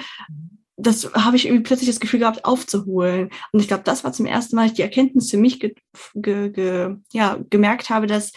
das 0.77 1.13
habe 1.15 1.37
ich 1.37 1.47
irgendwie 1.47 1.63
plötzlich 1.63 1.89
das 1.89 2.01
Gefühl 2.01 2.21
gehabt, 2.21 2.45
aufzuholen. 2.45 3.31
Und 3.53 3.61
ich 3.61 3.69
glaube, 3.69 3.85
das 3.85 4.03
war 4.03 4.13
zum 4.13 4.27
ersten 4.27 4.57
Mal, 4.57 4.67
ich 4.67 4.73
die 4.73 4.83
Erkenntnis 4.83 5.31
für 5.31 5.37
mich 5.37 5.61
ge, 5.61 5.75
ge, 6.15 6.51
ge, 6.51 6.97
ja, 7.13 7.39
gemerkt 7.49 7.91
habe, 7.91 8.09
dass 8.09 8.33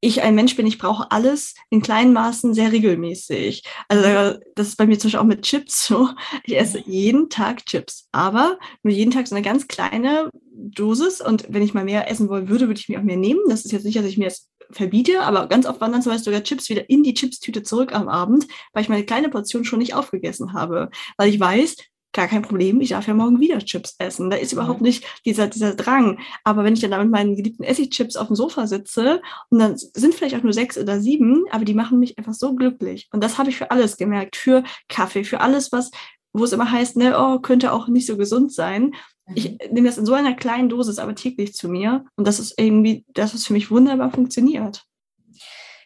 ich 0.00 0.22
ein 0.22 0.34
Mensch 0.34 0.54
bin, 0.56 0.66
ich 0.66 0.78
brauche 0.78 1.10
alles 1.10 1.54
in 1.70 1.82
kleinen 1.82 2.12
Maßen 2.12 2.54
sehr 2.54 2.70
regelmäßig. 2.70 3.64
Also 3.88 4.38
das 4.54 4.68
ist 4.68 4.76
bei 4.76 4.86
mir 4.86 4.98
zum 4.98 5.08
Beispiel 5.08 5.20
auch 5.20 5.24
mit 5.24 5.42
Chips 5.42 5.86
so. 5.86 6.08
Ich 6.44 6.56
esse 6.56 6.82
jeden 6.86 7.28
Tag 7.28 7.66
Chips, 7.66 8.08
aber 8.12 8.58
nur 8.82 8.94
jeden 8.94 9.10
Tag 9.10 9.26
so 9.26 9.34
eine 9.34 9.44
ganz 9.44 9.66
kleine 9.66 10.30
Dosis. 10.52 11.20
Und 11.20 11.46
wenn 11.48 11.62
ich 11.62 11.74
mal 11.74 11.84
mehr 11.84 12.10
essen 12.10 12.28
wollen 12.28 12.48
würde, 12.48 12.68
würde 12.68 12.80
ich 12.80 12.88
mir 12.88 13.00
auch 13.00 13.04
mehr 13.04 13.16
nehmen. 13.16 13.40
Das 13.48 13.64
ist 13.64 13.72
jetzt 13.72 13.84
nicht, 13.84 13.98
dass 13.98 14.06
ich 14.06 14.18
mir 14.18 14.26
das 14.26 14.48
verbiete, 14.70 15.22
aber 15.22 15.46
ganz 15.48 15.66
oft 15.66 15.80
wandern 15.80 16.02
zum 16.02 16.12
Beispiel 16.12 16.24
sogar 16.26 16.42
Chips 16.44 16.68
wieder 16.68 16.88
in 16.90 17.02
die 17.02 17.14
Chipstüte 17.14 17.62
zurück 17.62 17.94
am 17.94 18.08
Abend, 18.08 18.46
weil 18.72 18.82
ich 18.82 18.88
meine 18.88 19.04
kleine 19.04 19.30
Portion 19.30 19.64
schon 19.64 19.78
nicht 19.78 19.94
aufgegessen 19.94 20.52
habe. 20.52 20.90
Weil 21.16 21.30
ich 21.30 21.40
weiß, 21.40 21.76
gar 22.18 22.26
kein 22.26 22.42
Problem, 22.42 22.80
ich 22.80 22.88
darf 22.88 23.06
ja 23.06 23.14
morgen 23.14 23.38
wieder 23.38 23.60
Chips 23.60 23.94
essen. 24.00 24.28
Da 24.28 24.36
ist 24.36 24.52
überhaupt 24.52 24.80
nicht 24.80 25.04
dieser, 25.24 25.46
dieser 25.46 25.76
Drang. 25.76 26.18
Aber 26.42 26.64
wenn 26.64 26.74
ich 26.74 26.80
dann 26.80 26.90
da 26.90 26.98
mit 26.98 27.12
meinen 27.12 27.36
geliebten 27.36 27.62
Essigchips 27.62 28.16
auf 28.16 28.26
dem 28.26 28.34
Sofa 28.34 28.66
sitze 28.66 29.22
und 29.50 29.60
dann 29.60 29.76
sind 29.76 30.16
vielleicht 30.16 30.34
auch 30.34 30.42
nur 30.42 30.52
sechs 30.52 30.76
oder 30.76 30.98
sieben, 30.98 31.44
aber 31.52 31.64
die 31.64 31.74
machen 31.74 32.00
mich 32.00 32.18
einfach 32.18 32.34
so 32.34 32.56
glücklich. 32.56 33.08
Und 33.12 33.22
das 33.22 33.38
habe 33.38 33.50
ich 33.50 33.56
für 33.56 33.70
alles 33.70 33.96
gemerkt. 33.96 34.34
Für 34.34 34.64
Kaffee, 34.88 35.22
für 35.22 35.40
alles, 35.40 35.70
was, 35.70 35.92
wo 36.32 36.42
es 36.42 36.50
immer 36.50 36.72
heißt, 36.72 36.96
ne, 36.96 37.16
oh, 37.16 37.38
könnte 37.38 37.72
auch 37.72 37.86
nicht 37.86 38.08
so 38.08 38.16
gesund 38.16 38.52
sein. 38.52 38.94
Ich 39.36 39.52
mhm. 39.52 39.58
nehme 39.70 39.86
das 39.86 39.98
in 39.98 40.06
so 40.06 40.14
einer 40.14 40.34
kleinen 40.34 40.68
Dosis, 40.68 40.98
aber 40.98 41.14
täglich 41.14 41.54
zu 41.54 41.68
mir. 41.68 42.04
Und 42.16 42.26
das 42.26 42.40
ist 42.40 42.58
irgendwie, 42.58 43.04
das 43.14 43.32
ist 43.32 43.46
für 43.46 43.52
mich 43.52 43.70
wunderbar 43.70 44.10
funktioniert. 44.10 44.82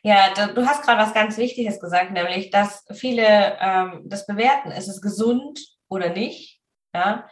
Ja, 0.02 0.32
du 0.32 0.66
hast 0.66 0.82
gerade 0.82 1.02
was 1.02 1.12
ganz 1.12 1.36
Wichtiges 1.36 1.78
gesagt, 1.78 2.10
nämlich, 2.10 2.50
dass 2.50 2.86
viele 2.90 3.58
ähm, 3.60 4.00
das 4.06 4.26
bewerten. 4.26 4.70
Ist 4.70 4.88
es 4.88 5.02
gesund 5.02 5.71
oder 5.92 6.10
nicht. 6.10 6.60
Ja? 6.94 7.28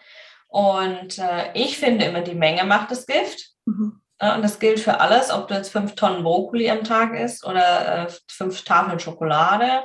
Und 0.49 1.19
äh, 1.19 1.53
ich 1.55 1.79
finde 1.79 2.07
immer, 2.07 2.21
die 2.21 2.35
Menge 2.35 2.65
macht 2.65 2.91
das 2.91 3.07
Gift. 3.07 3.51
Mhm. 3.65 4.01
Ja, 4.21 4.35
und 4.35 4.43
das 4.43 4.59
gilt 4.59 4.81
für 4.81 5.01
alles, 5.01 5.31
ob 5.31 5.49
du 5.49 5.55
jetzt 5.55 5.73
fünf 5.73 5.95
Tonnen 5.95 6.23
Brokkoli 6.23 6.71
am 6.71 6.85
Tag 6.85 7.15
isst 7.19 7.47
oder 7.47 8.07
äh, 8.07 8.13
fünf 8.29 8.65
Tafeln 8.65 9.01
Schokolade. 9.01 9.83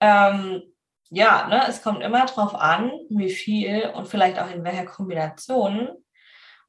Ähm, 0.00 0.62
ja, 1.10 1.46
ne, 1.48 1.66
es 1.68 1.82
kommt 1.82 2.02
immer 2.02 2.24
darauf 2.24 2.54
an, 2.54 2.90
wie 3.10 3.30
viel 3.30 3.90
und 3.94 4.08
vielleicht 4.08 4.38
auch 4.38 4.50
in 4.50 4.64
welcher 4.64 4.86
Kombination. 4.86 5.90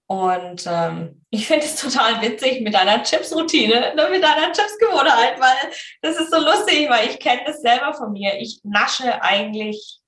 Und 0.07 0.65
ähm, 0.67 1.23
ich 1.29 1.47
finde 1.47 1.65
es 1.65 1.75
total 1.81 2.21
witzig 2.21 2.59
mit 2.61 2.73
deiner 2.73 3.01
Chips-Routine, 3.03 3.93
ne, 3.95 4.09
mit 4.11 4.21
deiner 4.21 4.51
Chips-Gewohnheit, 4.51 5.39
weil 5.39 5.71
das 6.01 6.19
ist 6.19 6.31
so 6.31 6.43
lustig, 6.43 6.89
weil 6.89 7.07
ich 7.07 7.19
kenne 7.19 7.43
das 7.45 7.61
selber 7.61 7.93
von 7.93 8.11
mir. 8.11 8.37
Ich 8.39 8.59
nasche 8.63 9.21
eigentlich 9.21 10.00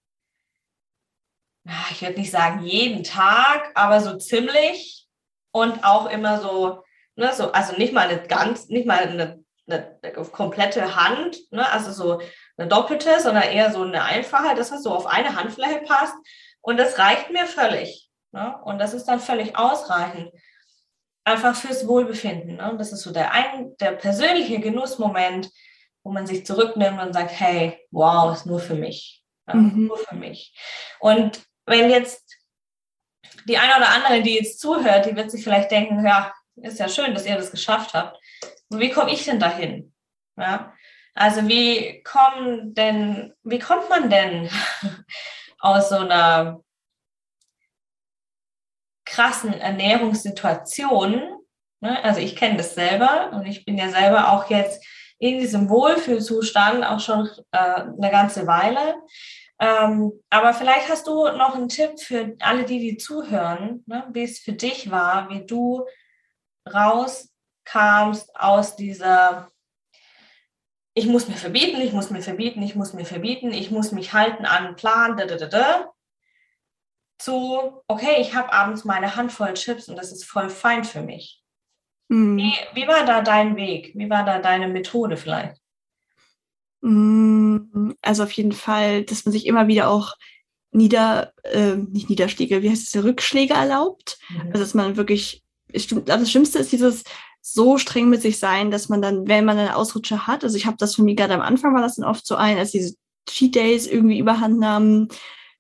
ich 1.92 2.02
würde 2.02 2.20
nicht 2.20 2.32
sagen 2.32 2.64
jeden 2.64 3.04
Tag, 3.04 3.72
aber 3.76 4.02
so 4.02 4.18
ziemlich 4.18 5.08
und 5.52 5.84
auch 5.84 6.10
immer 6.10 6.42
so, 6.42 6.84
ne, 7.16 7.32
so, 7.34 7.52
also 7.52 7.76
nicht 7.78 7.94
mal 7.94 8.08
eine 8.08 8.22
ganz, 8.28 8.68
nicht 8.68 8.86
mal 8.86 9.00
eine, 9.00 9.44
eine, 9.68 10.00
eine 10.02 10.12
komplette 10.12 10.96
Hand, 10.96 11.38
ne, 11.52 11.70
also 11.72 11.92
so 11.92 12.22
eine 12.58 12.68
doppelte, 12.68 13.20
sondern 13.20 13.44
eher 13.44 13.72
so 13.72 13.84
eine 13.84 14.04
einfache, 14.04 14.56
das 14.56 14.72
was 14.72 14.84
so 14.84 14.92
auf 14.92 15.06
eine 15.06 15.36
Handfläche 15.36 15.82
passt. 15.88 16.16
Und 16.62 16.78
das 16.78 16.98
reicht 16.98 17.32
mir 17.32 17.46
völlig. 17.46 18.10
Ne? 18.32 18.58
Und 18.64 18.80
das 18.80 18.94
ist 18.94 19.06
dann 19.06 19.20
völlig 19.20 19.58
ausreichend. 19.58 20.32
Einfach 21.26 21.56
fürs 21.56 21.88
Wohlbefinden. 21.88 22.58
Ne? 22.58 22.76
Das 22.78 22.92
ist 22.92 23.02
so 23.02 23.12
der, 23.12 23.32
ein, 23.32 23.76
der 23.80 23.92
persönliche 23.92 24.60
Genussmoment, 24.60 25.50
wo 26.04 26.12
man 26.12 26.28
sich 26.28 26.46
zurücknimmt 26.46 27.02
und 27.02 27.14
sagt, 27.14 27.32
hey, 27.32 27.80
wow, 27.92 28.34
ist 28.34 28.46
nur 28.46 28.60
für 28.60 28.76
mich. 28.76 29.24
Ja, 29.48 29.56
mhm. 29.56 29.88
Nur 29.88 29.98
für 29.98 30.16
mich. 30.16 30.58
Und 31.00 31.42
wenn 31.66 31.90
jetzt 31.90 32.24
die 33.46 33.58
eine 33.58 33.76
oder 33.78 33.90
andere, 33.90 34.22
die 34.22 34.36
jetzt 34.36 34.60
zuhört, 34.60 35.06
die 35.06 35.16
wird 35.16 35.32
sich 35.32 35.44
vielleicht 35.44 35.72
denken, 35.72 36.06
ja, 36.06 36.34
ist 36.56 36.80
ja 36.80 36.88
schön, 36.88 37.14
dass 37.14 37.26
ihr 37.26 37.36
das 37.36 37.52
geschafft 37.52 37.94
habt. 37.94 38.20
Und 38.70 38.80
wie 38.80 38.90
komme 38.90 39.12
ich 39.12 39.26
denn 39.26 39.40
dahin? 39.40 39.94
Ja? 40.38 40.74
Also 41.14 41.48
wie 41.48 42.02
kommen 42.04 42.74
denn, 42.74 43.34
wie 43.44 43.60
kommt 43.60 43.90
man 43.90 44.10
denn 44.10 44.50
aus 45.60 45.90
so 45.90 45.98
einer 45.98 46.62
krassen 49.06 49.54
Ernährungssituation? 49.54 51.40
Ne? 51.82 52.04
Also 52.04 52.20
ich 52.20 52.36
kenne 52.36 52.58
das 52.58 52.76
selber 52.76 53.32
und 53.34 53.46
ich 53.46 53.66
bin 53.66 53.78
ja 53.78 53.90
selber 53.90 54.32
auch 54.32 54.50
jetzt 54.50 54.84
in 55.20 55.40
diesem 55.40 55.70
Wohlfühlzustand 55.70 56.84
auch 56.84 57.00
schon 57.00 57.30
äh, 57.52 57.58
eine 57.58 58.12
ganze 58.12 58.48
Weile. 58.48 58.96
Ähm, 59.60 60.12
aber 60.30 60.54
vielleicht 60.54 60.90
hast 60.90 61.08
du 61.08 61.30
noch 61.32 61.56
einen 61.56 61.70
Tipp 61.70 62.00
für 62.00 62.36
alle, 62.40 62.66
die 62.66 62.80
die 62.80 62.98
zuhören, 62.98 63.84
ne, 63.86 64.08
wie 64.12 64.24
es 64.24 64.40
für 64.40 64.54
dich 64.54 64.92
war, 64.92 65.30
wie 65.30 65.46
du 65.46 65.86
rauskamst 66.72 68.36
aus 68.36 68.76
dieser 68.76 69.50
ich 70.96 71.08
muss 71.08 71.28
mir 71.28 71.36
verbieten, 71.36 71.82
ich 71.82 71.92
muss 71.92 72.12
mir 72.12 72.22
verbieten, 72.22 72.62
ich 72.62 72.76
muss 72.76 72.94
mir 72.94 73.06
verbieten, 73.06 73.52
ich 73.52 73.72
muss 73.72 73.92
mich 73.92 74.14
halten 74.14 74.46
an 74.46 74.68
einen 74.68 74.76
Plan, 74.76 75.18
da, 75.18 75.26
da, 75.26 75.38
da, 75.38 75.48
da, 75.48 75.94
zu, 77.18 77.82
okay, 77.88 78.18
ich 78.20 78.36
habe 78.36 78.52
abends 78.54 78.84
meine 78.84 79.16
Handvoll 79.16 79.54
Chips 79.54 79.90
und 79.90 79.96
das 79.96 80.12
ist 80.12 80.26
voll 80.26 80.50
fein 80.50 80.84
für 80.84 81.02
mich. 81.02 81.42
Mhm. 82.10 82.38
Wie, 82.38 82.54
wie 82.74 82.88
war 82.88 83.06
da 83.06 83.22
dein 83.22 83.56
Weg? 83.56 83.94
Wie 83.96 84.10
war 84.10 84.24
da 84.24 84.40
deine 84.40 84.68
Methode 84.68 85.18
vielleicht? 85.18 85.63
Mm, 86.84 87.94
also 88.02 88.24
auf 88.24 88.32
jeden 88.34 88.52
Fall, 88.52 89.04
dass 89.06 89.24
man 89.24 89.32
sich 89.32 89.46
immer 89.46 89.68
wieder 89.68 89.90
auch 89.90 90.16
nieder, 90.72 91.32
äh, 91.44 91.76
nicht 91.76 92.10
Niederschläge, 92.10 92.62
wie 92.62 92.70
heißt 92.70 92.94
es, 92.94 93.04
Rückschläge 93.04 93.54
erlaubt. 93.54 94.20
Mhm. 94.30 94.42
Also 94.48 94.60
dass 94.60 94.74
man 94.74 94.98
wirklich, 94.98 95.44
ich, 95.72 95.88
das 95.88 96.30
Schlimmste 96.30 96.60
ist 96.60 96.74
dieses 96.74 97.04
so 97.42 97.78
streng 97.78 98.10
mit 98.10 98.22
sich 98.22 98.38
sein, 98.38 98.70
dass 98.70 98.90
man 98.90 99.02
dann, 99.02 99.28
wenn 99.28 99.46
man 99.46 99.58
eine 99.58 99.76
Ausrutsche 99.78 100.28
hat, 100.28 100.44
also 100.44 100.58
ich 100.58 100.66
habe 100.66 100.78
das 100.78 100.96
für 100.96 101.04
mich 101.04 101.16
gerade 101.16 101.34
am 101.34 101.42
Anfang 101.42 101.74
war 101.74 101.82
das 101.82 101.96
dann 101.96 102.06
oft 102.06 102.26
so 102.26 102.36
ein, 102.36 102.58
als 102.58 102.72
diese 102.72 102.96
Cheat 103.30 103.56
Days 103.56 103.88
irgendwie 103.88 104.20
überhand 104.20 104.60
nahmen, 104.60 105.08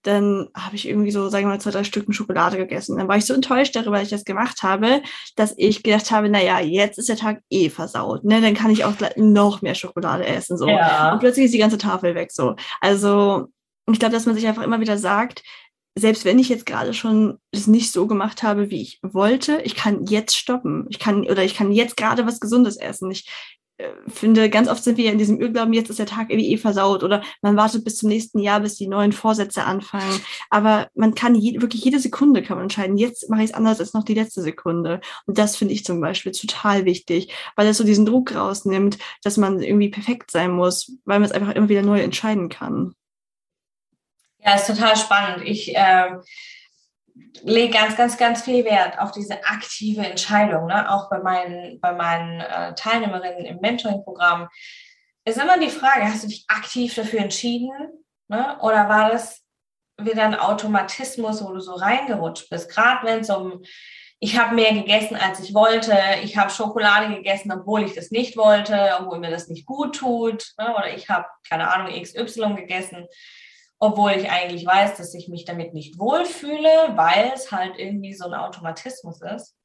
dann 0.03 0.49
habe 0.53 0.75
ich 0.75 0.87
irgendwie 0.87 1.11
so, 1.11 1.29
sagen 1.29 1.45
wir 1.45 1.51
mal, 1.51 1.61
zwei, 1.61 1.71
drei 1.71 1.83
Stücken 1.83 2.13
Schokolade 2.13 2.57
gegessen. 2.57 2.97
Dann 2.97 3.07
war 3.07 3.17
ich 3.17 3.25
so 3.25 3.33
enttäuscht 3.33 3.75
darüber, 3.75 3.97
dass 3.97 4.03
ich 4.03 4.09
das 4.09 4.25
gemacht 4.25 4.61
habe, 4.61 5.01
dass 5.35 5.53
ich 5.57 5.81
gedacht 5.81 6.11
habe, 6.11 6.29
naja, 6.29 6.59
jetzt 6.59 6.99
ist 6.99 7.09
der 7.09 7.15
Tag 7.15 7.41
eh 7.49 7.69
versaut. 7.69 8.23
Ne? 8.23 8.41
Dann 8.41 8.53
kann 8.53 8.71
ich 8.71 8.83
auch 8.85 8.93
noch 9.15 9.61
mehr 9.61 9.75
Schokolade 9.75 10.25
essen. 10.25 10.57
So. 10.57 10.67
Ja. 10.67 11.13
Und 11.13 11.19
plötzlich 11.19 11.45
ist 11.45 11.53
die 11.53 11.59
ganze 11.59 11.77
Tafel 11.77 12.15
weg. 12.15 12.31
So. 12.31 12.55
Also 12.81 13.47
ich 13.91 13.99
glaube, 13.99 14.13
dass 14.13 14.25
man 14.25 14.35
sich 14.35 14.47
einfach 14.47 14.63
immer 14.63 14.79
wieder 14.79 14.97
sagt, 14.97 15.43
selbst 15.95 16.25
wenn 16.25 16.39
ich 16.39 16.49
jetzt 16.49 16.65
gerade 16.65 16.93
schon 16.93 17.37
es 17.51 17.67
nicht 17.67 17.91
so 17.91 18.07
gemacht 18.07 18.43
habe, 18.43 18.69
wie 18.71 18.81
ich 18.81 18.99
wollte, 19.03 19.61
ich 19.63 19.75
kann 19.75 20.05
jetzt 20.05 20.35
stoppen. 20.35 20.85
Ich 20.89 20.99
kann, 20.99 21.21
oder 21.21 21.43
ich 21.43 21.55
kann 21.55 21.71
jetzt 21.71 21.97
gerade 21.97 22.25
was 22.25 22.39
Gesundes 22.39 22.77
essen. 22.77 23.11
Ich 23.11 23.29
finde, 24.07 24.49
ganz 24.49 24.67
oft 24.67 24.83
sind 24.83 24.97
wir 24.97 25.11
in 25.11 25.17
diesem 25.17 25.39
Irrglauben, 25.41 25.73
jetzt 25.73 25.89
ist 25.89 25.99
der 25.99 26.05
Tag 26.05 26.29
irgendwie 26.29 26.51
eh 26.51 26.57
versaut 26.57 27.03
oder 27.03 27.23
man 27.41 27.57
wartet 27.57 27.83
bis 27.83 27.97
zum 27.97 28.09
nächsten 28.09 28.39
Jahr, 28.39 28.59
bis 28.59 28.75
die 28.75 28.87
neuen 28.87 29.11
Vorsätze 29.11 29.63
anfangen. 29.63 30.21
Aber 30.49 30.87
man 30.93 31.15
kann 31.15 31.35
je, 31.35 31.61
wirklich 31.61 31.83
jede 31.83 31.99
Sekunde 31.99 32.43
kann 32.43 32.57
man 32.57 32.65
entscheiden, 32.65 32.97
jetzt 32.97 33.29
mache 33.29 33.43
ich 33.43 33.49
es 33.49 33.55
anders 33.55 33.79
als 33.79 33.93
noch 33.93 34.03
die 34.03 34.13
letzte 34.13 34.41
Sekunde. 34.41 35.01
Und 35.25 35.37
das 35.37 35.55
finde 35.55 35.73
ich 35.73 35.83
zum 35.83 35.99
Beispiel 36.01 36.31
total 36.31 36.85
wichtig, 36.85 37.33
weil 37.55 37.67
es 37.67 37.77
so 37.77 37.83
diesen 37.83 38.05
Druck 38.05 38.35
rausnimmt, 38.35 38.97
dass 39.23 39.37
man 39.37 39.61
irgendwie 39.61 39.89
perfekt 39.89 40.31
sein 40.31 40.51
muss, 40.51 40.91
weil 41.05 41.19
man 41.19 41.29
es 41.29 41.31
einfach 41.31 41.53
immer 41.53 41.69
wieder 41.69 41.81
neu 41.81 41.99
entscheiden 41.99 42.49
kann. 42.49 42.93
Ja, 44.39 44.55
ist 44.55 44.67
total 44.67 44.95
spannend. 44.97 45.43
Ich 45.45 45.75
äh, 45.75 46.11
lege 47.43 47.73
ganz, 47.73 47.95
ganz, 47.95 48.17
ganz 48.17 48.43
viel 48.43 48.65
Wert 48.65 48.99
auf 48.99 49.11
diese 49.11 49.43
aktive 49.45 50.01
Entscheidung. 50.01 50.67
Ne? 50.67 50.89
Auch 50.89 51.09
bei 51.09 51.19
meinen, 51.19 51.79
bei 51.79 51.93
meinen 51.93 52.41
äh, 52.41 52.73
Teilnehmerinnen 52.75 53.45
im 53.45 53.59
Mentoring-Programm 53.59 54.49
ist 55.25 55.37
immer 55.37 55.57
die 55.57 55.69
Frage, 55.69 56.05
hast 56.05 56.23
du 56.23 56.27
dich 56.27 56.45
aktiv 56.47 56.95
dafür 56.95 57.19
entschieden? 57.19 57.71
Ne? 58.27 58.57
Oder 58.61 58.89
war 58.89 59.11
das 59.11 59.41
wieder 59.99 60.23
ein 60.23 60.35
Automatismus, 60.35 61.43
wo 61.43 61.53
du 61.53 61.59
so 61.59 61.73
reingerutscht 61.75 62.49
bist? 62.49 62.69
Gerade 62.69 63.05
wenn 63.05 63.19
es 63.19 63.29
um, 63.29 63.63
ich 64.19 64.37
habe 64.37 64.55
mehr 64.55 64.73
gegessen, 64.73 65.15
als 65.15 65.39
ich 65.39 65.53
wollte, 65.53 65.97
ich 66.23 66.37
habe 66.37 66.49
Schokolade 66.49 67.13
gegessen, 67.13 67.51
obwohl 67.51 67.83
ich 67.83 67.93
das 67.93 68.09
nicht 68.09 68.37
wollte, 68.37 68.97
obwohl 68.99 69.19
mir 69.19 69.31
das 69.31 69.49
nicht 69.49 69.65
gut 69.65 69.95
tut, 69.95 70.53
ne? 70.57 70.73
oder 70.75 70.93
ich 70.93 71.09
habe, 71.09 71.25
keine 71.47 71.73
Ahnung, 71.73 71.93
XY 72.01 72.55
gegessen 72.55 73.07
obwohl 73.79 74.11
ich 74.11 74.29
eigentlich 74.29 74.65
weiß, 74.65 74.97
dass 74.97 75.13
ich 75.13 75.27
mich 75.27 75.45
damit 75.45 75.73
nicht 75.73 75.99
wohlfühle, 75.99 76.93
weil 76.95 77.31
es 77.33 77.51
halt 77.51 77.77
irgendwie 77.77 78.13
so 78.13 78.25
ein 78.25 78.33
Automatismus 78.33 79.21
ist. 79.21 79.55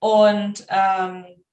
Und 0.00 0.66
ähm, 0.68 1.44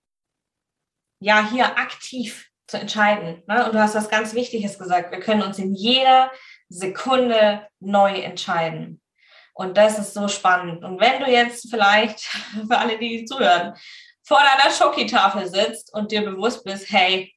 ja, 1.20 1.50
hier 1.50 1.78
aktiv 1.78 2.50
zu 2.68 2.78
entscheiden. 2.78 3.44
Ne? 3.48 3.66
Und 3.66 3.74
du 3.74 3.80
hast 3.80 3.96
was 3.96 4.10
ganz 4.10 4.34
Wichtiges 4.34 4.80
gesagt. 4.80 5.12
Wir 5.12 5.20
können 5.20 5.44
uns 5.44 5.60
in 5.60 5.74
jeder 5.74 6.32
Sekunde 6.70 7.68
neu 7.80 8.20
entscheiden. 8.20 9.02
Und 9.54 9.78
das 9.78 10.00
ist 10.00 10.14
so 10.14 10.28
spannend. 10.28 10.84
Und 10.84 11.00
wenn 11.00 11.22
du 11.22 11.32
jetzt 11.32 11.70
vielleicht, 11.70 12.20
für 12.68 12.78
alle, 12.78 12.98
die 12.98 13.26
zuhören, 13.26 13.76
vor 14.24 14.40
deiner 14.40 14.74
Schokitafel 14.74 15.48
sitzt 15.48 15.94
und 15.94 16.12
dir 16.12 16.24
bewusst 16.26 16.64
bist, 16.64 16.92
hey, 16.92 17.35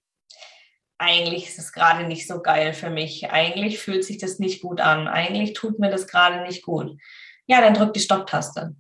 eigentlich 0.98 1.48
ist 1.48 1.58
es 1.58 1.72
gerade 1.72 2.04
nicht 2.04 2.26
so 2.26 2.42
geil 2.42 2.74
für 2.74 2.90
mich. 2.90 3.30
Eigentlich 3.30 3.78
fühlt 3.78 4.04
sich 4.04 4.18
das 4.18 4.38
nicht 4.40 4.62
gut 4.62 4.80
an. 4.80 5.06
Eigentlich 5.06 5.52
tut 5.52 5.78
mir 5.78 5.90
das 5.90 6.08
gerade 6.08 6.42
nicht 6.42 6.62
gut. 6.62 6.98
Ja, 7.46 7.60
dann 7.60 7.74
drück 7.74 7.94
die 7.94 8.00
Stopptaste. 8.00 8.74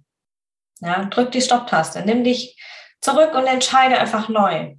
Ja, 0.80 1.04
drück 1.06 1.30
die 1.30 1.40
Stopptaste. 1.40 2.02
Nimm 2.04 2.24
dich 2.24 2.60
zurück 3.00 3.34
und 3.34 3.46
entscheide 3.46 3.98
einfach 3.98 4.28
neu. 4.28 4.74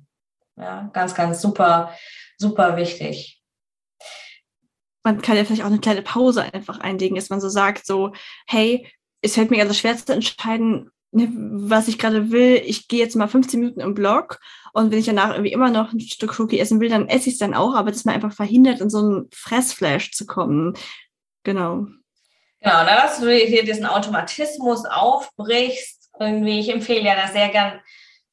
Ja, 0.58 0.90
ganz, 0.94 1.16
ganz 1.16 1.42
super, 1.42 1.94
super 2.38 2.76
wichtig. 2.76 3.42
Man 5.04 5.22
kann 5.22 5.38
ja 5.38 5.46
vielleicht 5.46 5.62
auch 5.62 5.68
eine 5.68 5.80
kleine 5.80 6.02
Pause 6.02 6.44
einfach 6.54 6.80
einlegen, 6.80 7.16
dass 7.16 7.30
man 7.30 7.40
so 7.40 7.48
sagt, 7.48 7.86
so, 7.86 8.12
hey, 8.48 8.92
es 9.22 9.36
fällt 9.36 9.50
mir 9.50 9.58
gerade 9.58 9.74
schwer 9.74 9.96
zu 9.98 10.14
entscheiden, 10.14 10.92
was 11.12 11.88
ich 11.88 11.98
gerade 11.98 12.32
will. 12.32 12.62
Ich 12.66 12.88
gehe 12.88 13.00
jetzt 13.00 13.16
mal 13.16 13.28
15 13.28 13.60
Minuten 13.60 13.80
im 13.80 13.96
Blog 13.96 14.40
und 14.74 14.92
wenn 14.92 15.00
ich 15.00 15.06
danach 15.06 15.32
irgendwie 15.32 15.52
immer 15.52 15.70
noch 15.70 15.92
ein 15.92 16.00
Stück 16.00 16.40
Cookie 16.40 16.60
essen 16.60 16.80
will, 16.80 16.90
dann 16.90 17.08
esse 17.08 17.30
ich 17.30 17.34
es 17.34 17.40
dann 17.40 17.54
auch, 17.54 17.74
aber 17.74 17.90
das 17.90 18.00
ist 18.00 18.06
mir 18.06 18.14
einfach 18.14 18.34
verhindert, 18.34 18.80
in 18.82 18.90
so 18.90 19.00
einen 19.00 19.30
Fressflash 19.34 20.12
zu 20.12 20.26
kommen. 20.26 20.76
Genau. 21.44 21.88
Genau, 22.62 22.84
ne, 22.84 22.92
dass 23.02 23.20
du 23.20 23.32
hier 23.32 23.64
diesen 23.64 23.86
Automatismus 23.86 24.86
aufbrichst. 24.86 26.12
Irgendwie, 26.20 26.60
ich 26.60 26.70
empfehle 26.70 27.06
ja 27.06 27.16
da 27.16 27.28
sehr 27.32 27.50
gern 27.50 27.80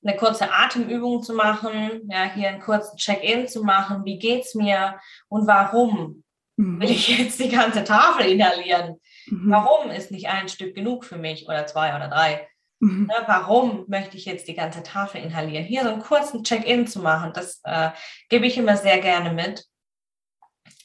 eine 0.05 0.17
kurze 0.17 0.53
Atemübung 0.53 1.23
zu 1.23 1.35
machen, 1.35 2.03
ja, 2.11 2.31
hier 2.33 2.49
einen 2.49 2.61
kurzen 2.61 2.97
Check-in 2.97 3.49
zu 3.49 3.63
machen. 3.63 4.05
Wie 4.05 4.19
geht's 4.19 4.55
mir 4.55 4.99
und 5.29 5.47
warum 5.47 6.25
mhm. 6.57 6.81
will 6.81 6.91
ich 6.91 7.19
jetzt 7.19 7.41
die 7.41 7.49
ganze 7.49 7.85
Tafel 7.85 8.27
inhalieren? 8.27 9.01
Mhm. 9.27 9.51
Warum 9.51 9.91
ist 9.91 10.11
nicht 10.11 10.29
ein 10.29 10.49
Stück 10.49 10.75
genug 10.75 11.05
für 11.05 11.17
mich 11.17 11.47
oder 11.49 11.67
zwei 11.67 11.95
oder 11.95 12.09
drei? 12.09 12.49
Mhm. 12.81 13.07
Ne, 13.07 13.15
warum 13.27 13.85
möchte 13.89 14.17
ich 14.17 14.27
jetzt 14.27 14.49
die 14.49 14.55
ganze 14.55 14.83
Tafel 14.83 15.23
inhalieren? 15.23 15.65
Hier 15.65 15.83
so 15.83 15.91
einen 15.91 16.03
kurzen 16.03 16.45
Check-in 16.45 16.87
zu 16.87 17.01
machen, 17.01 17.33
das 17.35 17.61
äh, 17.65 17.91
gebe 18.29 18.47
ich 18.47 18.59
immer 18.59 18.77
sehr 18.77 18.99
gerne 19.01 19.33
mit. 19.33 19.65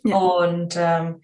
Ja. 0.03 0.15
Und 0.15 0.75
ähm, 0.77 1.21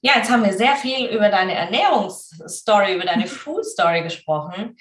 ja, 0.00 0.12
jetzt 0.16 0.30
haben 0.30 0.44
wir 0.44 0.52
sehr 0.52 0.76
viel 0.76 1.06
über 1.08 1.28
deine 1.28 1.54
Ernährungsstory, 1.54 2.94
über 2.94 3.04
deine 3.04 3.26
Food-Story 3.26 4.02
gesprochen. 4.02 4.76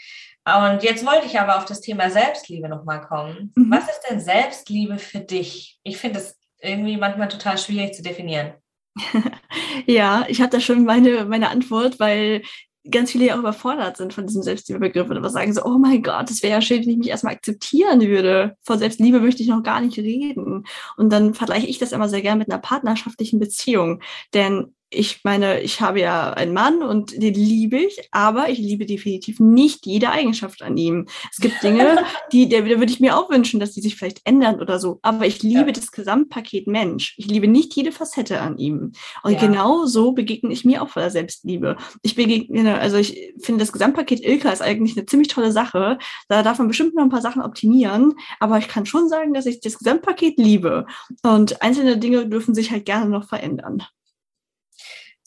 Und 0.45 0.83
jetzt 0.83 1.05
wollte 1.05 1.25
ich 1.25 1.39
aber 1.39 1.57
auf 1.57 1.65
das 1.65 1.81
Thema 1.81 2.09
Selbstliebe 2.09 2.69
nochmal 2.69 3.01
kommen. 3.01 3.51
Mhm. 3.55 3.71
Was 3.71 3.89
ist 3.89 4.01
denn 4.09 4.21
Selbstliebe 4.21 4.97
für 4.97 5.19
dich? 5.19 5.79
Ich 5.83 5.97
finde 5.97 6.19
es 6.19 6.37
irgendwie 6.59 6.97
manchmal 6.97 7.27
total 7.27 7.57
schwierig 7.57 7.93
zu 7.93 8.01
definieren. 8.01 8.53
ja, 9.85 10.25
ich 10.27 10.39
habe 10.39 10.51
da 10.51 10.59
schon 10.59 10.85
meine, 10.85 11.25
meine 11.25 11.49
Antwort, 11.49 11.99
weil 11.99 12.43
ganz 12.89 13.11
viele 13.11 13.25
ja 13.25 13.35
auch 13.35 13.39
überfordert 13.39 13.97
sind 13.97 14.13
von 14.13 14.27
diesem 14.27 14.43
Selbstliebebegriff 14.43 15.09
und 15.09 15.17
aber 15.17 15.29
sagen 15.29 15.53
so, 15.53 15.63
oh 15.63 15.77
mein 15.77 16.03
Gott, 16.03 16.29
das 16.29 16.43
wäre 16.43 16.53
ja 16.53 16.61
schön, 16.61 16.81
wenn 16.81 16.89
ich 16.89 16.97
mich 16.97 17.09
erstmal 17.09 17.33
akzeptieren 17.33 18.01
würde. 18.01 18.55
Vor 18.63 18.77
Selbstliebe 18.77 19.19
möchte 19.19 19.43
ich 19.43 19.49
noch 19.49 19.63
gar 19.63 19.81
nicht 19.81 19.97
reden. 19.97 20.65
Und 20.95 21.11
dann 21.11 21.33
vergleiche 21.33 21.67
ich 21.67 21.79
das 21.79 21.91
immer 21.91 22.09
sehr 22.09 22.21
gerne 22.21 22.39
mit 22.39 22.51
einer 22.51 22.61
partnerschaftlichen 22.61 23.39
Beziehung. 23.39 24.01
Denn 24.33 24.73
ich 24.89 25.21
meine, 25.23 25.59
ich 25.61 25.81
habe 25.81 25.99
ja 25.99 26.31
einen 26.31 26.53
Mann 26.53 26.81
und 26.81 27.11
den 27.11 27.33
liebe 27.33 27.77
ich, 27.77 28.07
aber 28.11 28.49
ich 28.49 28.57
liebe 28.57 28.85
definitiv 28.85 29.39
nicht 29.39 29.85
jede 29.85 30.11
Eigenschaft 30.11 30.61
an 30.61 30.77
ihm. 30.77 31.07
Es 31.29 31.39
gibt 31.39 31.61
Dinge, 31.61 31.97
die, 32.31 32.47
da 32.47 32.65
würde 32.65 32.85
ich 32.85 33.01
mir 33.01 33.17
auch 33.17 33.29
wünschen, 33.29 33.59
dass 33.59 33.73
die 33.73 33.81
sich 33.81 33.97
vielleicht 33.97 34.21
ändern 34.25 34.61
oder 34.61 34.79
so. 34.79 34.99
Aber 35.01 35.25
ich 35.25 35.43
liebe 35.43 35.67
ja. 35.67 35.71
das 35.71 35.91
Gesamtpaket 35.91 36.67
Mensch. 36.67 37.15
Ich 37.17 37.27
liebe 37.27 37.49
nicht 37.49 37.75
jede 37.75 37.91
Facette 37.91 38.39
an 38.39 38.57
ihm. 38.57 38.93
Und 39.23 39.33
ja. 39.33 39.39
genau 39.39 39.85
so 39.85 40.13
begegne 40.13 40.53
ich 40.53 40.63
mir 40.63 40.81
auch 40.81 40.89
voller 40.89 41.09
Selbstliebe. 41.09 41.75
Ich 42.01 42.15
begegne, 42.15 42.79
also 42.79 42.95
ich 42.95 43.33
finde 43.41 43.59
das 43.59 43.73
Gesamtpaket 43.73 44.23
Ilka 44.23 44.51
ist 44.51 44.61
eigentlich 44.61 44.95
eine 44.95 45.05
ziemlich 45.05 45.27
tolle 45.27 45.51
Sache. 45.51 45.97
Da 46.29 46.43
darf 46.43 46.59
man 46.59 46.69
bestimmt 46.69 46.95
noch 46.95 47.03
ein 47.03 47.09
paar 47.09 47.21
Sachen 47.21 47.41
optimieren. 47.41 48.13
Aber 48.39 48.57
ich 48.57 48.69
kann 48.69 48.85
schon 48.85 49.09
sagen, 49.09 49.33
dass 49.33 49.47
ich 49.47 49.59
das 49.59 49.77
Gesamtpaket 49.77 50.37
liebe. 50.37 50.85
Und 51.23 51.61
einzelne 51.61 51.97
Dinge 51.97 52.27
dürfen 52.27 52.55
sich 52.55 52.71
halt 52.71 52.85
gerne 52.85 53.09
noch 53.09 53.27
verändern. 53.27 53.83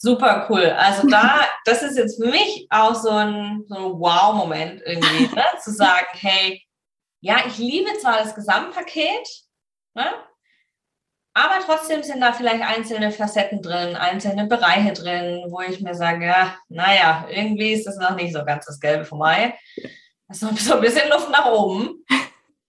Super 0.03 0.47
cool. 0.49 0.65
Also 0.65 1.07
da, 1.07 1.41
das 1.65 1.83
ist 1.83 1.95
jetzt 1.95 2.21
für 2.21 2.29
mich 2.29 2.65
auch 2.71 2.95
so 2.95 3.11
ein, 3.11 3.63
so 3.67 3.75
ein 3.75 3.99
Wow-Moment 3.99 4.81
irgendwie, 4.83 5.27
ne? 5.35 5.45
zu 5.63 5.71
sagen, 5.71 6.07
hey, 6.13 6.61
ja, 7.21 7.37
ich 7.45 7.59
liebe 7.59 7.95
zwar 7.99 8.17
das 8.17 8.33
Gesamtpaket, 8.33 9.27
ne? 9.93 10.11
aber 11.35 11.59
trotzdem 11.63 12.01
sind 12.01 12.19
da 12.19 12.33
vielleicht 12.33 12.63
einzelne 12.63 13.11
Facetten 13.11 13.61
drin, 13.61 13.95
einzelne 13.95 14.47
Bereiche 14.47 14.93
drin, 14.93 15.45
wo 15.49 15.61
ich 15.61 15.81
mir 15.81 15.93
sage, 15.93 16.25
ja, 16.25 16.57
naja, 16.67 17.27
irgendwie 17.29 17.73
ist 17.73 17.85
das 17.85 17.97
noch 17.97 18.15
nicht 18.15 18.33
so 18.33 18.43
ganz 18.43 18.65
das 18.65 18.79
Gelbe 18.79 19.05
vom 19.05 19.21
Ei. 19.21 19.55
Das 20.27 20.41
ist 20.41 20.43
noch 20.43 20.57
so 20.57 20.73
ein 20.75 20.81
bisschen 20.81 21.09
Luft 21.09 21.29
nach 21.29 21.45
oben. 21.45 22.03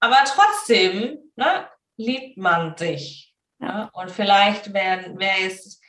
Aber 0.01 0.19
trotzdem 0.27 1.19
ne, 1.37 1.67
liebt 1.97 2.37
man 2.37 2.77
sich. 2.77 3.35
Ja? 3.59 3.89
Und 3.95 4.11
vielleicht, 4.11 4.75
wer, 4.75 5.15
wer 5.17 5.41
jetzt 5.41 5.82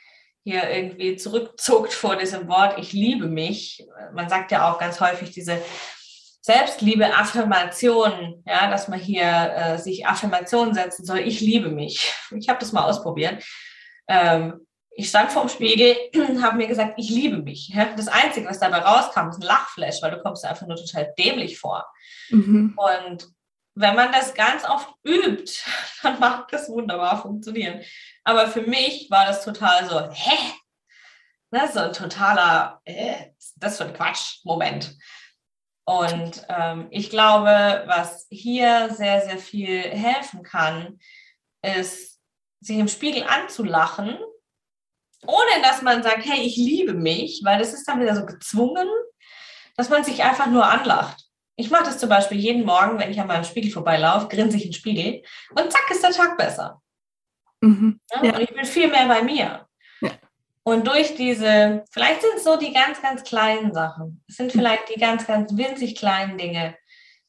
hier 0.44 0.70
irgendwie 0.70 1.16
zurückzuckt 1.16 1.92
vor 1.92 2.16
diesem 2.16 2.46
Wort, 2.48 2.78
ich 2.78 2.92
liebe 2.92 3.26
mich. 3.26 3.86
Man 4.12 4.28
sagt 4.28 4.52
ja 4.52 4.70
auch 4.70 4.78
ganz 4.78 5.00
häufig 5.00 5.30
diese 5.30 5.60
Selbstliebe, 6.42 7.14
Affirmation, 7.14 8.42
ja, 8.46 8.70
dass 8.70 8.86
man 8.88 9.00
hier 9.00 9.24
äh, 9.24 9.78
sich 9.78 10.06
Affirmationen 10.06 10.74
setzen 10.74 11.06
soll, 11.06 11.20
ich 11.20 11.40
liebe 11.40 11.70
mich. 11.70 12.12
Ich 12.38 12.50
habe 12.50 12.58
das 12.58 12.72
mal 12.72 12.84
ausprobiert. 12.84 13.42
Ähm, 14.06 14.66
ich 14.90 15.08
stand 15.08 15.32
vorm 15.32 15.48
Spiegel, 15.48 15.96
habe 16.42 16.58
mir 16.58 16.66
gesagt, 16.66 16.94
ich 16.98 17.08
liebe 17.08 17.38
mich. 17.38 17.74
Das 17.96 18.08
Einzige, 18.08 18.46
was 18.46 18.60
dabei 18.60 18.78
rauskam, 18.78 19.30
ist 19.30 19.40
ein 19.40 19.46
Lachflash, 19.46 20.02
weil 20.02 20.10
du 20.10 20.20
kommst 20.20 20.44
einfach 20.44 20.66
nur 20.66 20.76
total 20.76 21.14
dämlich 21.18 21.58
vor. 21.58 21.86
Mhm. 22.28 22.76
Und 22.76 23.26
wenn 23.74 23.96
man 23.96 24.12
das 24.12 24.34
ganz 24.34 24.64
oft 24.64 24.94
übt, 25.04 25.52
dann 26.02 26.20
macht 26.20 26.52
das 26.52 26.68
wunderbar 26.68 27.20
funktionieren. 27.20 27.82
Aber 28.24 28.48
für 28.48 28.62
mich 28.62 29.10
war 29.10 29.26
das 29.26 29.44
total 29.44 29.88
so, 29.88 30.10
hä? 30.10 30.38
Ne, 31.50 31.68
so 31.72 31.80
ein 31.80 31.92
totaler, 31.92 32.80
äh, 32.84 33.30
das 33.56 33.78
für 33.78 33.84
ein 33.84 33.94
Quatsch-Moment. 33.94 34.96
Und 35.84 36.44
ähm, 36.48 36.88
ich 36.90 37.10
glaube, 37.10 37.84
was 37.86 38.26
hier 38.30 38.92
sehr, 38.92 39.20
sehr 39.20 39.38
viel 39.38 39.82
helfen 39.82 40.42
kann, 40.42 40.98
ist, 41.62 42.20
sich 42.60 42.78
im 42.78 42.88
Spiegel 42.88 43.24
anzulachen 43.24 44.18
ohne 45.26 45.62
dass 45.62 45.82
man 45.82 46.02
sagt, 46.02 46.24
hey, 46.24 46.40
ich 46.42 46.56
liebe 46.56 46.94
mich, 46.94 47.40
weil 47.44 47.58
das 47.58 47.72
ist 47.72 47.86
dann 47.88 48.00
wieder 48.00 48.14
so 48.14 48.26
gezwungen, 48.26 48.88
dass 49.76 49.88
man 49.88 50.04
sich 50.04 50.22
einfach 50.22 50.46
nur 50.46 50.66
anlacht. 50.66 51.24
Ich 51.56 51.70
mache 51.70 51.84
das 51.84 51.98
zum 51.98 52.08
Beispiel 52.08 52.38
jeden 52.38 52.64
Morgen, 52.64 52.98
wenn 52.98 53.10
ich 53.10 53.20
an 53.20 53.28
meinem 53.28 53.44
Spiegel 53.44 53.70
vorbeilaufe, 53.70 54.28
grinse 54.28 54.56
ich 54.56 54.64
in 54.64 54.70
den 54.70 54.76
Spiegel 54.76 55.22
und 55.50 55.72
zack 55.72 55.90
ist 55.90 56.02
der 56.02 56.10
Tag 56.10 56.36
besser. 56.36 56.82
Mhm. 57.60 58.00
Ja, 58.10 58.24
ja. 58.24 58.34
Und 58.34 58.40
ich 58.40 58.54
bin 58.54 58.64
viel 58.64 58.88
mehr 58.88 59.06
bei 59.06 59.22
mir. 59.22 59.66
Ja. 60.00 60.10
Und 60.64 60.86
durch 60.86 61.14
diese, 61.14 61.84
vielleicht 61.90 62.22
sind 62.22 62.34
es 62.36 62.44
so 62.44 62.56
die 62.56 62.72
ganz, 62.72 63.00
ganz 63.00 63.22
kleinen 63.22 63.72
Sachen. 63.72 64.24
Es 64.28 64.36
sind 64.36 64.50
vielleicht 64.52 64.94
die 64.94 64.98
ganz, 64.98 65.26
ganz 65.26 65.56
winzig 65.56 65.96
kleinen 65.96 66.38
Dinge, 66.38 66.76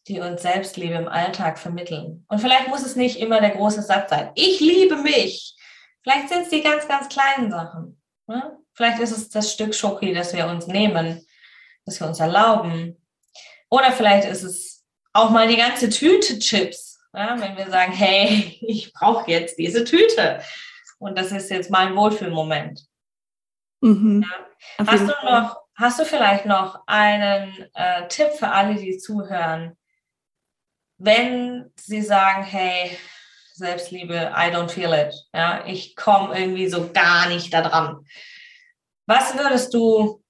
die 0.08 0.20
uns 0.20 0.42
Selbstliebe 0.42 0.96
im 0.96 1.08
Alltag 1.08 1.60
vermitteln. 1.60 2.26
Und 2.28 2.40
vielleicht 2.40 2.68
muss 2.68 2.86
es 2.86 2.96
nicht 2.96 3.20
immer 3.20 3.42
der 3.42 3.52
große 3.52 3.82
Satz 3.82 4.10
sein. 4.10 4.32
Ich 4.36 4.60
liebe 4.60 4.98
mich. 4.98 5.56
Vielleicht 6.04 6.30
sind 6.30 6.44
es 6.44 6.50
die 6.50 6.62
ganz, 6.62 6.88
ganz 6.88 7.10
kleinen 7.10 7.50
Sachen. 7.50 8.02
Ne? 8.28 8.58
Vielleicht 8.74 9.00
ist 9.00 9.12
es 9.12 9.30
das 9.30 9.52
Stück 9.52 9.74
Schoki, 9.74 10.14
das 10.14 10.34
wir 10.34 10.48
uns 10.48 10.68
nehmen, 10.68 11.26
das 11.86 12.00
wir 12.00 12.08
uns 12.08 12.20
erlauben. 12.20 12.98
Oder 13.76 13.92
vielleicht 13.92 14.26
ist 14.26 14.44
es 14.44 14.86
auch 15.12 15.32
mal 15.32 15.50
die 15.50 15.58
ganze 15.58 15.90
Tüte 15.90 16.40
Chips, 16.40 16.98
ja? 17.14 17.38
wenn 17.38 17.58
wir 17.58 17.70
sagen, 17.70 17.92
hey, 17.92 18.58
ich 18.62 18.94
brauche 18.94 19.30
jetzt 19.30 19.58
diese 19.58 19.84
Tüte. 19.84 20.42
Und 20.98 21.18
das 21.18 21.34
ist 21.34 21.52
jetzt 21.52 21.70
mein 21.70 21.94
Wohlfühlmoment. 21.94 22.86
Mhm. 23.82 24.24
Ja? 24.24 24.88
Hast 24.88 25.02
du 25.02 25.14
noch, 25.26 25.58
hast 25.76 26.00
du 26.00 26.06
vielleicht 26.06 26.46
noch 26.46 26.84
einen 26.88 27.68
äh, 27.74 28.08
Tipp 28.08 28.32
für 28.40 28.48
alle, 28.48 28.76
die 28.76 28.98
zuhören, 28.98 29.76
wenn 30.98 31.70
sie 31.76 32.02
sagen, 32.02 32.44
hey, 32.44 32.98
Selbstliebe, 33.52 34.32
I 34.34 34.54
don't 34.54 34.70
feel 34.70 34.94
it, 34.94 35.14
ja, 35.34 35.66
ich 35.66 35.98
komme 35.98 36.38
irgendwie 36.38 36.70
so 36.70 36.92
gar 36.94 37.28
nicht 37.28 37.54
da 37.54 37.62
dran. 37.62 38.06
Was 39.06 39.38
würdest 39.38 39.74
du 39.74 40.24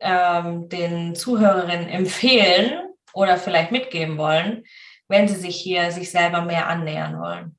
ähm, 0.00 0.68
den 0.68 1.14
Zuhörerinnen 1.14 1.88
empfehlen 1.88 2.80
oder 3.12 3.36
vielleicht 3.38 3.72
mitgeben 3.72 4.18
wollen, 4.18 4.64
wenn 5.08 5.28
sie 5.28 5.36
sich 5.36 5.56
hier 5.56 5.90
sich 5.90 6.10
selber 6.10 6.42
mehr 6.42 6.68
annähern 6.68 7.18
wollen? 7.18 7.56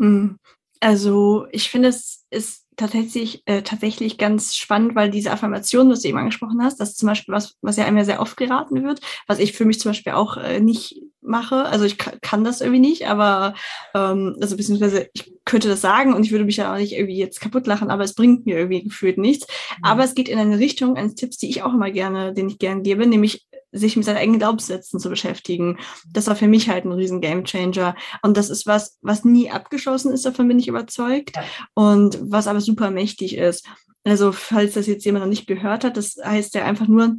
Hm. 0.00 0.38
Also 0.80 1.46
ich 1.50 1.70
finde, 1.70 1.88
es 1.88 2.26
ist 2.30 2.66
tatsächlich, 2.76 3.42
äh, 3.46 3.62
tatsächlich 3.62 4.16
ganz 4.16 4.54
spannend, 4.54 4.94
weil 4.94 5.10
diese 5.10 5.32
Affirmation, 5.32 5.90
was 5.90 6.02
du 6.02 6.08
eben 6.08 6.18
angesprochen 6.18 6.62
hast, 6.62 6.78
das 6.78 6.90
ist 6.90 6.98
zum 6.98 7.08
Beispiel 7.08 7.34
was, 7.34 7.56
was 7.60 7.76
ja 7.76 7.84
immer 7.84 8.04
sehr 8.04 8.20
oft 8.20 8.36
geraten 8.36 8.84
wird, 8.84 9.00
was 9.26 9.40
ich 9.40 9.52
für 9.52 9.64
mich 9.64 9.80
zum 9.80 9.90
Beispiel 9.90 10.12
auch 10.12 10.36
äh, 10.36 10.60
nicht 10.60 11.02
mache. 11.20 11.64
Also 11.64 11.84
ich 11.84 11.98
kann 11.98 12.44
das 12.44 12.60
irgendwie 12.60 12.80
nicht, 12.80 13.06
aber 13.08 13.54
ähm, 13.94 14.36
also 14.40 14.56
beziehungsweise 14.56 15.08
ich 15.12 15.32
könnte 15.44 15.68
das 15.68 15.80
sagen 15.80 16.14
und 16.14 16.24
ich 16.24 16.30
würde 16.30 16.44
mich 16.44 16.58
ja 16.58 16.72
auch 16.72 16.78
nicht 16.78 16.92
irgendwie 16.92 17.16
jetzt 17.16 17.40
kaputt 17.40 17.66
lachen, 17.66 17.90
aber 17.90 18.04
es 18.04 18.14
bringt 18.14 18.46
mir 18.46 18.58
irgendwie 18.58 18.84
gefühlt 18.84 19.18
nichts. 19.18 19.46
Mhm. 19.46 19.84
Aber 19.84 20.04
es 20.04 20.14
geht 20.14 20.28
in 20.28 20.38
eine 20.38 20.58
Richtung 20.58 20.96
eines 20.96 21.14
Tipps, 21.14 21.38
die 21.38 21.48
ich 21.48 21.62
auch 21.62 21.74
immer 21.74 21.90
gerne, 21.90 22.32
den 22.34 22.48
ich 22.48 22.58
gerne 22.58 22.82
gebe, 22.82 23.06
nämlich 23.06 23.46
sich 23.72 23.96
mit 23.96 24.04
seinen 24.04 24.16
eigenen 24.16 24.38
Glaubenssätzen 24.38 24.98
zu 24.98 25.10
beschäftigen. 25.10 25.78
Das 26.10 26.26
war 26.26 26.36
für 26.36 26.48
mich 26.48 26.68
halt 26.68 26.84
ein 26.84 26.92
riesen 26.92 27.20
Gamechanger. 27.20 27.94
Und 28.22 28.36
das 28.36 28.50
ist 28.50 28.66
was, 28.66 28.98
was 29.02 29.24
nie 29.24 29.50
abgeschlossen 29.50 30.12
ist, 30.12 30.24
davon 30.24 30.48
bin 30.48 30.58
ich 30.58 30.68
überzeugt. 30.68 31.36
Ja. 31.36 31.44
Und 31.74 32.18
was 32.22 32.46
aber 32.46 32.60
super 32.60 32.90
mächtig 32.90 33.36
ist. 33.36 33.66
Also, 34.04 34.32
falls 34.32 34.74
das 34.74 34.86
jetzt 34.86 35.04
jemand 35.04 35.24
noch 35.24 35.28
nicht 35.28 35.46
gehört 35.46 35.84
hat, 35.84 35.96
das 35.98 36.16
heißt 36.22 36.54
ja 36.54 36.64
einfach 36.64 36.88
nur, 36.88 37.16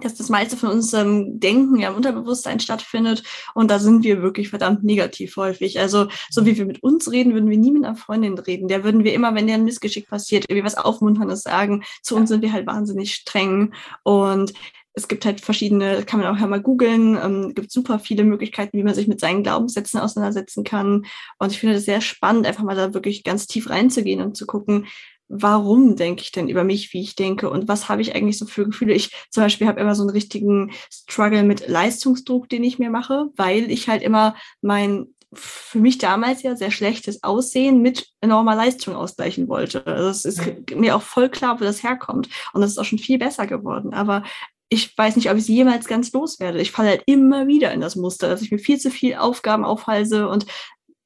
dass 0.00 0.14
das 0.14 0.28
meiste 0.28 0.56
von 0.56 0.70
unserem 0.70 1.38
Denken 1.38 1.78
ja 1.78 1.90
im 1.90 1.96
Unterbewusstsein 1.96 2.60
stattfindet. 2.60 3.22
Und 3.54 3.70
da 3.70 3.78
sind 3.78 4.04
wir 4.04 4.22
wirklich 4.22 4.48
verdammt 4.48 4.84
negativ 4.84 5.36
häufig. 5.36 5.78
Also, 5.78 6.08
so 6.30 6.46
wie 6.46 6.56
wir 6.56 6.64
mit 6.64 6.82
uns 6.82 7.10
reden, 7.10 7.34
würden 7.34 7.50
wir 7.50 7.58
nie 7.58 7.72
mit 7.72 7.84
einer 7.84 7.96
Freundin 7.96 8.38
reden. 8.38 8.68
Der 8.68 8.84
würden 8.84 9.04
wir 9.04 9.14
immer, 9.14 9.34
wenn 9.34 9.46
der 9.46 9.56
ein 9.56 9.64
Missgeschick 9.64 10.08
passiert, 10.08 10.46
irgendwie 10.48 10.64
was 10.64 10.76
Aufmunterndes 10.76 11.42
sagen. 11.42 11.84
Zu 12.02 12.16
uns 12.16 12.30
sind 12.30 12.42
wir 12.42 12.52
halt 12.52 12.66
wahnsinnig 12.66 13.14
streng. 13.14 13.74
Und 14.02 14.52
es 14.94 15.08
gibt 15.08 15.24
halt 15.24 15.40
verschiedene, 15.40 16.04
kann 16.04 16.20
man 16.20 16.34
auch 16.34 16.38
ja 16.38 16.46
mal 16.46 16.60
googeln, 16.60 17.16
ähm, 17.22 17.54
gibt 17.54 17.72
super 17.72 17.98
viele 17.98 18.24
Möglichkeiten, 18.24 18.76
wie 18.76 18.82
man 18.82 18.94
sich 18.94 19.08
mit 19.08 19.20
seinen 19.20 19.42
Glaubenssätzen 19.42 20.00
auseinandersetzen 20.00 20.64
kann. 20.64 21.06
Und 21.38 21.52
ich 21.52 21.58
finde 21.58 21.76
das 21.76 21.84
sehr 21.84 22.00
spannend, 22.00 22.46
einfach 22.46 22.62
mal 22.62 22.76
da 22.76 22.92
wirklich 22.92 23.24
ganz 23.24 23.46
tief 23.46 23.70
reinzugehen 23.70 24.20
und 24.20 24.36
zu 24.36 24.46
gucken, 24.46 24.86
warum 25.34 25.96
denke 25.96 26.22
ich 26.22 26.30
denn 26.30 26.48
über 26.48 26.62
mich, 26.62 26.92
wie 26.92 27.00
ich 27.00 27.16
denke 27.16 27.48
und 27.48 27.66
was 27.66 27.88
habe 27.88 28.02
ich 28.02 28.14
eigentlich 28.14 28.38
so 28.38 28.44
für 28.44 28.66
Gefühle. 28.66 28.92
Ich 28.92 29.10
zum 29.30 29.42
Beispiel 29.42 29.66
habe 29.66 29.80
immer 29.80 29.94
so 29.94 30.02
einen 30.02 30.10
richtigen 30.10 30.72
Struggle 30.92 31.42
mit 31.42 31.66
Leistungsdruck, 31.68 32.50
den 32.50 32.62
ich 32.62 32.78
mir 32.78 32.90
mache, 32.90 33.28
weil 33.36 33.70
ich 33.70 33.88
halt 33.88 34.02
immer 34.02 34.36
mein 34.60 35.06
für 35.34 35.78
mich 35.78 35.96
damals 35.96 36.42
ja 36.42 36.54
sehr 36.54 36.70
schlechtes 36.70 37.22
Aussehen 37.22 37.80
mit 37.80 38.08
enormer 38.20 38.54
Leistung 38.54 38.94
ausgleichen 38.94 39.48
wollte. 39.48 39.86
Also 39.86 40.10
es 40.10 40.24
ist 40.26 40.42
mir 40.74 40.94
auch 40.94 41.00
voll 41.00 41.30
klar, 41.30 41.58
wo 41.58 41.64
das 41.64 41.82
herkommt. 41.82 42.28
Und 42.52 42.60
das 42.60 42.72
ist 42.72 42.78
auch 42.78 42.84
schon 42.84 42.98
viel 42.98 43.18
besser 43.18 43.46
geworden. 43.46 43.94
Aber 43.94 44.24
ich 44.68 44.96
weiß 44.96 45.16
nicht, 45.16 45.30
ob 45.30 45.38
ich 45.38 45.46
sie 45.46 45.54
jemals 45.54 45.86
ganz 45.86 46.12
loswerde. 46.12 46.60
Ich 46.60 46.72
falle 46.72 46.90
halt 46.90 47.02
immer 47.06 47.46
wieder 47.46 47.72
in 47.72 47.80
das 47.80 47.96
Muster, 47.96 48.28
dass 48.28 48.42
ich 48.42 48.50
mir 48.50 48.58
viel 48.58 48.78
zu 48.78 48.90
viel 48.90 49.14
Aufgaben 49.14 49.64
aufhalse 49.64 50.28
und 50.28 50.44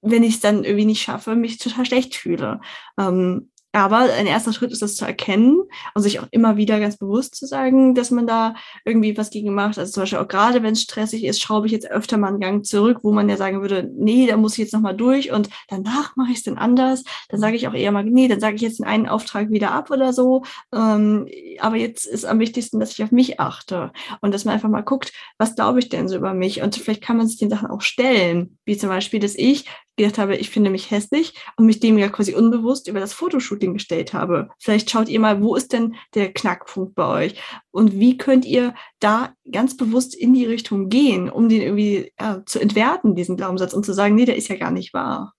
wenn 0.03 0.23
ich 0.23 0.35
es 0.35 0.41
dann 0.41 0.65
irgendwie 0.65 0.85
nicht 0.85 1.03
schaffe, 1.03 1.37
mich 1.37 1.59
total 1.59 1.87
schlecht 1.87 2.17
fühle. 2.17 2.61
Ähm, 2.99 3.51
aber 3.77 4.11
ein 4.15 4.27
erster 4.27 4.55
Schritt 4.55 4.73
ist 4.73 4.81
das 4.81 4.97
zu 4.97 5.05
erkennen 5.05 5.63
und 5.95 6.01
sich 6.01 6.19
auch 6.19 6.27
immer 6.31 6.57
wieder 6.57 6.81
ganz 6.81 6.97
bewusst 6.97 7.35
zu 7.35 7.45
sagen, 7.45 7.95
dass 7.95 8.11
man 8.11 8.27
da 8.27 8.55
irgendwie 8.87 9.19
was 9.19 9.29
gegen 9.29 9.53
macht. 9.53 9.79
Also 9.79 9.93
zum 9.93 10.03
Beispiel 10.03 10.19
auch 10.19 10.29
gerade, 10.29 10.63
wenn 10.63 10.73
es 10.73 10.81
stressig 10.81 11.25
ist, 11.25 11.43
schraube 11.43 11.67
ich 11.67 11.73
jetzt 11.73 11.91
öfter 11.91 12.17
mal 12.17 12.29
einen 12.29 12.41
Gang 12.41 12.65
zurück, 12.65 13.01
wo 13.03 13.13
man 13.13 13.29
ja 13.29 13.37
sagen 13.37 13.61
würde, 13.61 13.87
nee, 13.95 14.27
da 14.27 14.39
muss 14.39 14.53
ich 14.53 14.61
jetzt 14.61 14.73
nochmal 14.73 14.97
durch 14.97 15.31
und 15.31 15.51
danach 15.69 16.17
mache 16.17 16.33
ich 16.33 16.39
es 16.39 16.45
dann 16.45 16.57
anders. 16.57 17.05
Dann 17.29 17.39
sage 17.39 17.55
ich 17.57 17.69
auch 17.69 17.75
eher 17.75 17.93
mal, 17.93 18.03
nee, 18.03 18.29
dann 18.29 18.41
sage 18.41 18.57
ich 18.57 18.63
jetzt 18.63 18.79
den 18.79 18.87
einen 18.87 19.09
Auftrag 19.09 19.51
wieder 19.51 19.73
ab 19.73 19.91
oder 19.91 20.15
so. 20.15 20.43
Ähm, 20.73 21.29
aber 21.61 21.77
jetzt 21.77 22.07
ist 22.07 22.25
am 22.25 22.39
wichtigsten, 22.39 22.81
dass 22.81 22.93
ich 22.93 23.05
auf 23.05 23.13
mich 23.13 23.41
achte 23.41 23.93
und 24.23 24.33
dass 24.33 24.47
man 24.47 24.55
einfach 24.55 24.71
mal 24.71 24.81
guckt, 24.81 25.13
was 25.37 25.55
glaube 25.55 25.81
ich 25.81 25.91
denn 25.91 26.09
so 26.09 26.17
über 26.17 26.33
mich? 26.33 26.63
Und 26.63 26.77
vielleicht 26.77 27.03
kann 27.03 27.19
man 27.19 27.29
sich 27.29 27.37
den 27.37 27.51
Sachen 27.51 27.69
auch 27.69 27.83
stellen, 27.83 28.57
wie 28.65 28.79
zum 28.79 28.89
Beispiel, 28.89 29.21
dass 29.21 29.35
ich 29.35 29.67
gedacht 29.97 30.19
habe, 30.19 30.37
ich 30.37 30.51
finde 30.51 30.71
mich 30.71 30.91
hässlich 30.91 31.35
und 31.57 31.67
mich 31.67 31.81
dem 31.81 31.99
ja 31.99 32.09
quasi 32.09 32.35
unbewusst 32.35 32.89
über 32.89 33.01
das 33.01 33.13
Fotoshooting 33.13 33.75
gestellt 33.75 34.13
habe. 34.13 34.51
Vielleicht 34.59 34.91
schaut 34.91 35.09
ihr 35.09 35.21
mal, 35.21 35.43
wo 35.43 35.55
ist 35.55 35.73
denn 35.73 35.97
der 36.15 36.33
Knackpunkt 36.33 36.95
bei 36.95 37.07
euch 37.07 37.43
und 37.71 37.99
wie 37.99 38.17
könnt 38.17 38.45
ihr 38.45 38.75
da 39.01 39.33
ganz 39.51 39.77
bewusst 39.77 40.15
in 40.15 40.35
die 40.35 40.47
Richtung 40.47 40.89
gehen, 40.89 41.31
um 41.31 41.49
den 41.49 41.63
irgendwie 41.63 42.13
ja, 42.21 42.43
zu 42.47 42.61
entwerten, 42.61 43.15
diesen 43.15 43.37
Glaubenssatz 43.37 43.73
und 43.73 43.85
zu 43.85 43.93
sagen, 43.93 44.15
nee, 44.15 44.25
der 44.25 44.37
ist 44.37 44.49
ja 44.49 44.57
gar 44.57 44.71
nicht 44.71 44.93
wahr. 44.93 45.33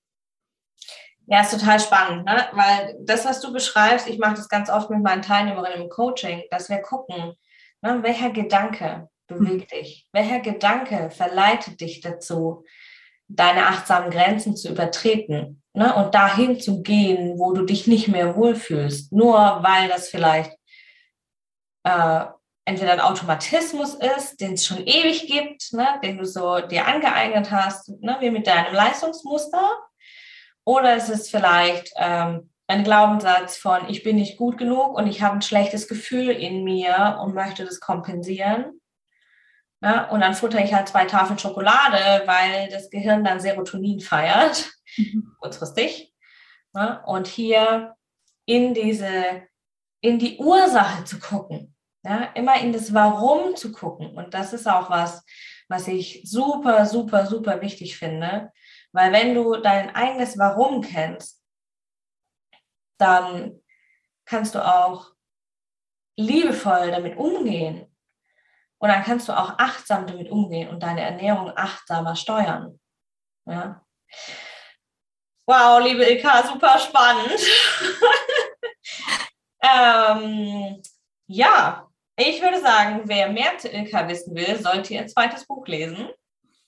Ja, 1.29 1.41
ist 1.41 1.51
total 1.51 1.79
spannend, 1.79 2.25
ne? 2.25 2.47
weil 2.53 2.95
das, 3.01 3.25
was 3.25 3.41
du 3.41 3.51
beschreibst, 3.51 4.07
ich 4.07 4.17
mache 4.17 4.35
das 4.35 4.47
ganz 4.47 4.69
oft 4.69 4.89
mit 4.89 5.03
meinen 5.03 5.21
Teilnehmerinnen 5.21 5.81
im 5.81 5.89
Coaching, 5.89 6.43
dass 6.51 6.69
wir 6.69 6.77
gucken, 6.77 7.33
ne, 7.81 8.01
welcher 8.01 8.29
Gedanke 8.29 9.09
bewegt 9.27 9.71
hm. 9.71 9.79
dich, 9.79 10.07
welcher 10.13 10.39
Gedanke 10.39 11.09
verleitet 11.11 11.81
dich 11.81 11.99
dazu, 11.99 12.63
deine 13.27 13.67
achtsamen 13.67 14.09
Grenzen 14.09 14.55
zu 14.55 14.69
übertreten 14.69 15.61
ne? 15.73 15.93
und 15.95 16.15
dahin 16.15 16.59
zu 16.59 16.81
gehen, 16.81 17.37
wo 17.37 17.53
du 17.53 17.65
dich 17.65 17.87
nicht 17.87 18.07
mehr 18.07 18.35
wohlfühlst, 18.35 19.11
nur 19.11 19.33
weil 19.35 19.89
das 19.89 20.09
vielleicht 20.09 20.51
äh, 21.83 22.25
entweder 22.65 22.93
ein 22.93 22.99
Automatismus 22.99 23.95
ist, 23.95 24.41
den 24.41 24.53
es 24.53 24.65
schon 24.65 24.85
ewig 24.85 25.27
gibt, 25.27 25.73
ne? 25.73 25.87
den 26.03 26.17
du 26.17 26.25
so 26.25 26.59
dir 26.59 26.87
angeeignet 26.87 27.51
hast, 27.51 27.89
ne? 28.01 28.17
wie 28.19 28.31
mit 28.31 28.47
deinem 28.47 28.73
Leistungsmuster, 28.73 29.71
oder 30.65 30.97
es 30.97 31.07
ist 31.07 31.31
vielleicht 31.31 31.93
ähm, 31.95 32.49
ein 32.67 32.83
Glaubenssatz 32.83 33.55
von, 33.55 33.87
ich 33.87 34.03
bin 34.03 34.17
nicht 34.17 34.37
gut 34.37 34.57
genug 34.57 34.97
und 34.97 35.07
ich 35.07 35.21
habe 35.21 35.35
ein 35.35 35.41
schlechtes 35.41 35.87
Gefühl 35.87 36.29
in 36.29 36.65
mir 36.65 37.19
und 37.23 37.33
möchte 37.33 37.63
das 37.63 37.79
kompensieren. 37.79 38.81
Ja, 39.81 40.09
und 40.09 40.21
dann 40.21 40.33
futter 40.33 40.63
ich 40.63 40.73
halt 40.73 40.87
zwei 40.87 41.05
Tafeln 41.05 41.37
Schokolade, 41.37 42.25
weil 42.25 42.69
das 42.69 42.89
Gehirn 42.89 43.23
dann 43.23 43.39
Serotonin 43.39 43.99
feiert, 43.99 44.71
mhm. 44.97 45.35
kurzfristig. 45.39 46.13
Ja, 46.73 47.03
und 47.05 47.27
hier 47.27 47.95
in 48.45 48.73
diese, 48.73 49.43
in 50.01 50.17
die 50.17 50.37
Ursache 50.37 51.03
zu 51.03 51.19
gucken, 51.19 51.75
ja, 52.03 52.31
immer 52.33 52.59
in 52.59 52.73
das 52.73 52.93
Warum 52.93 53.55
zu 53.55 53.71
gucken. 53.71 54.15
Und 54.17 54.33
das 54.33 54.53
ist 54.53 54.67
auch 54.67 54.89
was, 54.89 55.23
was 55.67 55.87
ich 55.87 56.21
super, 56.25 56.85
super, 56.85 57.27
super 57.27 57.61
wichtig 57.61 57.97
finde. 57.97 58.51
Weil 58.93 59.11
wenn 59.11 59.35
du 59.35 59.57
dein 59.57 59.93
eigenes 59.93 60.37
Warum 60.37 60.81
kennst, 60.81 61.43
dann 62.97 63.61
kannst 64.25 64.55
du 64.55 64.65
auch 64.65 65.11
liebevoll 66.15 66.89
damit 66.89 67.17
umgehen 67.17 67.85
und 68.79 68.89
dann 68.89 69.03
kannst 69.03 69.27
du 69.27 69.33
auch 69.33 69.57
achtsam 69.57 70.07
damit 70.07 70.29
umgehen 70.29 70.69
und 70.69 70.83
deine 70.83 71.01
Ernährung 71.01 71.51
achtsamer 71.55 72.15
steuern. 72.15 72.79
Ja. 73.45 73.81
Wow, 75.47 75.81
liebe 75.81 76.03
Ilka, 76.03 76.45
super 76.45 76.77
spannend. 76.77 77.39
ähm, 79.61 80.81
ja, 81.27 81.87
ich 82.17 82.41
würde 82.41 82.61
sagen, 82.61 83.01
wer 83.05 83.29
mehr 83.29 83.57
zu 83.57 83.69
Ilka 83.69 84.07
wissen 84.07 84.35
will, 84.35 84.61
sollte 84.61 84.93
ihr 84.93 85.07
zweites 85.07 85.45
Buch 85.45 85.65
lesen. 85.67 86.09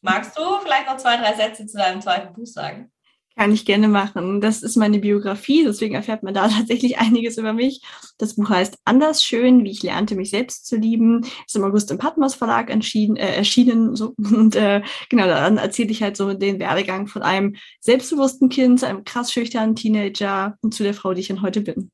Magst 0.02 0.38
du 0.38 0.60
vielleicht 0.60 0.88
noch 0.88 0.98
zwei, 0.98 1.18
drei 1.18 1.34
Sätze 1.34 1.66
zu 1.66 1.78
deinem 1.78 2.02
zweiten 2.02 2.34
Buch 2.34 2.46
sagen? 2.46 2.92
Kann 3.40 3.54
ich 3.54 3.66
gerne 3.66 3.88
machen. 3.88 4.42
Das 4.42 4.64
ist 4.64 4.76
meine 4.76 5.00
Biografie, 5.00 5.64
deswegen 5.64 5.96
erfährt 5.96 6.24
man 6.24 6.34
da 6.34 6.50
tatsächlich 6.58 6.98
einiges 7.00 7.38
über 7.38 7.54
mich. 7.54 7.82
Das 8.18 8.36
Buch 8.36 8.50
heißt 8.50 8.78
Anders 8.84 9.24
schön, 9.24 9.64
wie 9.64 9.72
ich 9.72 9.82
lernte, 9.82 10.16
mich 10.16 10.32
selbst 10.32 10.68
zu 10.68 10.76
lieben. 10.76 11.26
Ist 11.48 11.56
im 11.56 11.64
August 11.64 11.90
im 11.90 11.98
Patmos 11.98 12.36
Verlag 12.36 12.70
äh, 12.70 13.16
erschienen. 13.16 13.96
So. 13.96 14.14
Und 14.18 14.58
äh, 14.58 14.82
genau, 15.08 15.26
dann 15.26 15.58
erzähle 15.58 15.92
ich 15.92 16.04
halt 16.04 16.18
so 16.18 16.34
den 16.34 16.60
Werdegang 16.60 17.08
von 17.08 17.22
einem 17.22 17.56
selbstbewussten 17.80 18.50
Kind, 18.50 18.84
einem 18.84 19.06
krass 19.06 19.32
schüchternen 19.32 19.74
Teenager 19.74 20.58
und 20.60 20.74
zu 20.74 20.84
der 20.84 20.94
Frau, 20.94 21.14
die 21.14 21.22
ich 21.22 21.30
dann 21.30 21.42
heute 21.42 21.62
bin. 21.62 21.92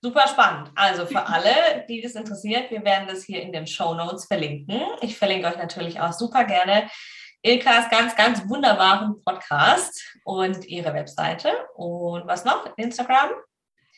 Super 0.00 0.26
spannend. 0.28 0.70
Also 0.74 1.04
für 1.04 1.26
alle, 1.26 1.84
die 1.90 2.00
das 2.00 2.14
interessiert, 2.14 2.70
wir 2.70 2.82
werden 2.86 3.06
das 3.06 3.22
hier 3.24 3.42
in 3.42 3.52
den 3.52 3.66
Show 3.66 3.92
Notes 3.92 4.24
verlinken. 4.24 4.80
Ich 5.02 5.18
verlinke 5.18 5.48
euch 5.48 5.58
natürlich 5.58 6.00
auch 6.00 6.14
super 6.14 6.44
gerne 6.44 6.88
Ilkas 7.42 7.90
ganz, 7.90 8.14
ganz 8.14 8.48
wunderbaren 8.48 9.22
Podcast 9.24 10.00
und 10.24 10.64
ihre 10.66 10.94
Webseite. 10.94 11.48
Und 11.74 12.26
was 12.26 12.44
noch? 12.44 12.76
Instagram? 12.76 13.30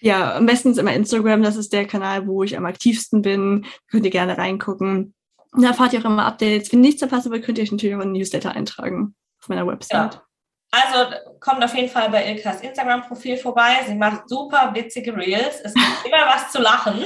Ja, 0.00 0.38
ist 0.38 0.64
immer 0.64 0.92
Instagram. 0.92 1.42
Das 1.42 1.56
ist 1.56 1.72
der 1.72 1.86
Kanal, 1.86 2.26
wo 2.26 2.42
ich 2.42 2.56
am 2.56 2.66
aktivsten 2.66 3.22
bin. 3.22 3.66
Könnt 3.90 4.04
ihr 4.04 4.10
gerne 4.10 4.38
reingucken. 4.38 5.14
Da 5.56 5.68
erfahrt 5.68 5.92
ihr 5.92 6.00
auch 6.00 6.06
immer 6.06 6.26
Updates. 6.26 6.72
Wenn 6.72 6.80
nichts 6.80 7.00
verpasst, 7.00 7.26
aber 7.26 7.38
könnt 7.38 7.58
ihr 7.58 7.64
euch 7.64 7.72
natürlich 7.72 7.94
auch 7.94 8.00
in 8.00 8.12
Newsletter 8.12 8.52
eintragen 8.52 9.14
auf 9.40 9.48
meiner 9.48 9.66
Website. 9.66 10.14
Ja. 10.14 10.22
Also 10.70 11.14
kommt 11.38 11.62
auf 11.62 11.74
jeden 11.76 11.88
Fall 11.88 12.10
bei 12.10 12.26
Ilkas 12.26 12.60
Instagram-Profil 12.62 13.36
vorbei. 13.36 13.76
Sie 13.86 13.94
macht 13.94 14.28
super 14.28 14.74
witzige 14.74 15.14
Reels. 15.14 15.60
Es 15.62 15.74
gibt 15.74 15.86
immer 16.06 16.26
was 16.26 16.50
zu 16.50 16.60
lachen. 16.60 17.04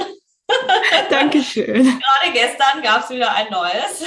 Dankeschön. 1.09 1.83
Gerade 1.83 2.33
gestern 2.33 2.81
gab 2.81 3.03
es 3.03 3.09
wieder 3.09 3.31
ein 3.33 3.49
neues. 3.49 4.03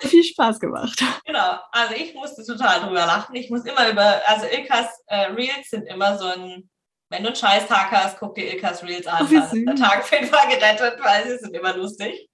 Viel 0.00 0.24
Spaß 0.24 0.60
gemacht. 0.60 1.02
Genau, 1.24 1.58
also 1.72 1.94
ich 1.94 2.14
musste 2.14 2.44
total 2.44 2.80
drüber 2.80 3.06
lachen. 3.06 3.34
Ich 3.34 3.50
muss 3.50 3.64
immer 3.64 3.88
über, 3.88 4.20
also 4.26 4.46
Ilkas 4.46 4.86
äh, 5.06 5.26
Reels 5.26 5.70
sind 5.70 5.84
immer 5.84 6.18
so 6.18 6.26
ein, 6.26 6.68
wenn 7.10 7.22
du 7.22 7.28
einen 7.28 7.36
Scheiß-Tag 7.36 7.90
hast, 7.90 8.18
guck 8.18 8.34
dir 8.34 8.52
Ilkas 8.52 8.82
Reels 8.82 9.06
an. 9.06 9.26
Oh, 9.26 9.34
dann 9.34 9.42
ist 9.44 9.66
der 9.66 9.74
Tag 9.76 10.00
auf 10.00 10.12
jeden 10.12 10.26
Fall 10.26 10.48
gerettet, 10.48 10.98
weil 11.02 11.28
sie 11.28 11.38
sind 11.38 11.54
immer 11.54 11.76
lustig. 11.76 12.28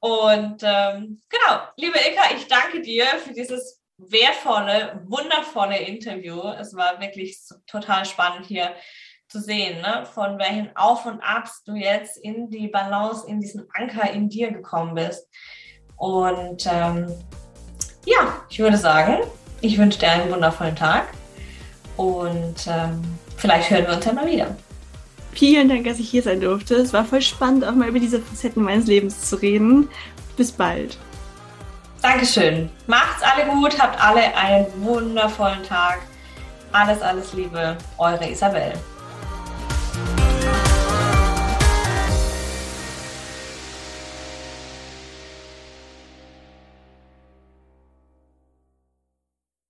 Und 0.00 0.62
ähm, 0.62 1.22
genau, 1.28 1.62
liebe 1.76 1.98
Ilka, 1.98 2.34
ich 2.36 2.46
danke 2.46 2.82
dir 2.82 3.06
für 3.24 3.32
dieses 3.32 3.82
wertvolle, 3.96 5.02
wundervolle 5.06 5.78
Interview. 5.78 6.40
Es 6.60 6.74
war 6.74 7.00
wirklich 7.00 7.38
total 7.66 8.04
spannend 8.04 8.46
hier 8.46 8.74
zu 9.34 9.40
sehen, 9.40 9.80
ne? 9.80 10.06
von 10.14 10.38
welchen 10.38 10.70
Auf 10.76 11.06
und 11.06 11.20
Abs 11.20 11.64
du 11.64 11.74
jetzt 11.74 12.18
in 12.18 12.50
die 12.50 12.68
Balance, 12.68 13.26
in 13.26 13.40
diesen 13.40 13.66
Anker 13.74 14.08
in 14.12 14.28
dir 14.28 14.52
gekommen 14.52 14.94
bist. 14.94 15.28
Und 15.96 16.64
ähm, 16.72 17.12
ja, 18.06 18.36
ich 18.48 18.60
würde 18.60 18.76
sagen, 18.76 19.24
ich 19.60 19.76
wünsche 19.76 19.98
dir 19.98 20.10
einen 20.10 20.30
wundervollen 20.30 20.76
Tag 20.76 21.08
und 21.96 22.54
ähm, 22.68 23.02
vielleicht 23.36 23.70
hören 23.70 23.88
wir 23.88 23.96
uns 23.96 24.04
ja 24.04 24.12
mal 24.12 24.30
wieder. 24.30 24.56
Vielen 25.32 25.68
Dank, 25.68 25.84
dass 25.84 25.98
ich 25.98 26.08
hier 26.08 26.22
sein 26.22 26.40
durfte. 26.40 26.76
Es 26.76 26.92
war 26.92 27.04
voll 27.04 27.20
spannend, 27.20 27.64
auch 27.64 27.74
mal 27.74 27.88
über 27.88 27.98
diese 27.98 28.20
Facetten 28.20 28.62
meines 28.62 28.86
Lebens 28.86 29.28
zu 29.28 29.34
reden. 29.34 29.88
Bis 30.36 30.52
bald. 30.52 30.96
Dankeschön. 32.02 32.70
Macht's 32.86 33.22
alle 33.24 33.50
gut, 33.50 33.80
habt 33.80 34.00
alle 34.00 34.32
einen 34.36 34.66
wundervollen 34.84 35.64
Tag. 35.64 35.98
Alles, 36.70 37.02
alles 37.02 37.32
Liebe, 37.32 37.76
eure 37.98 38.30
Isabel. 38.30 38.74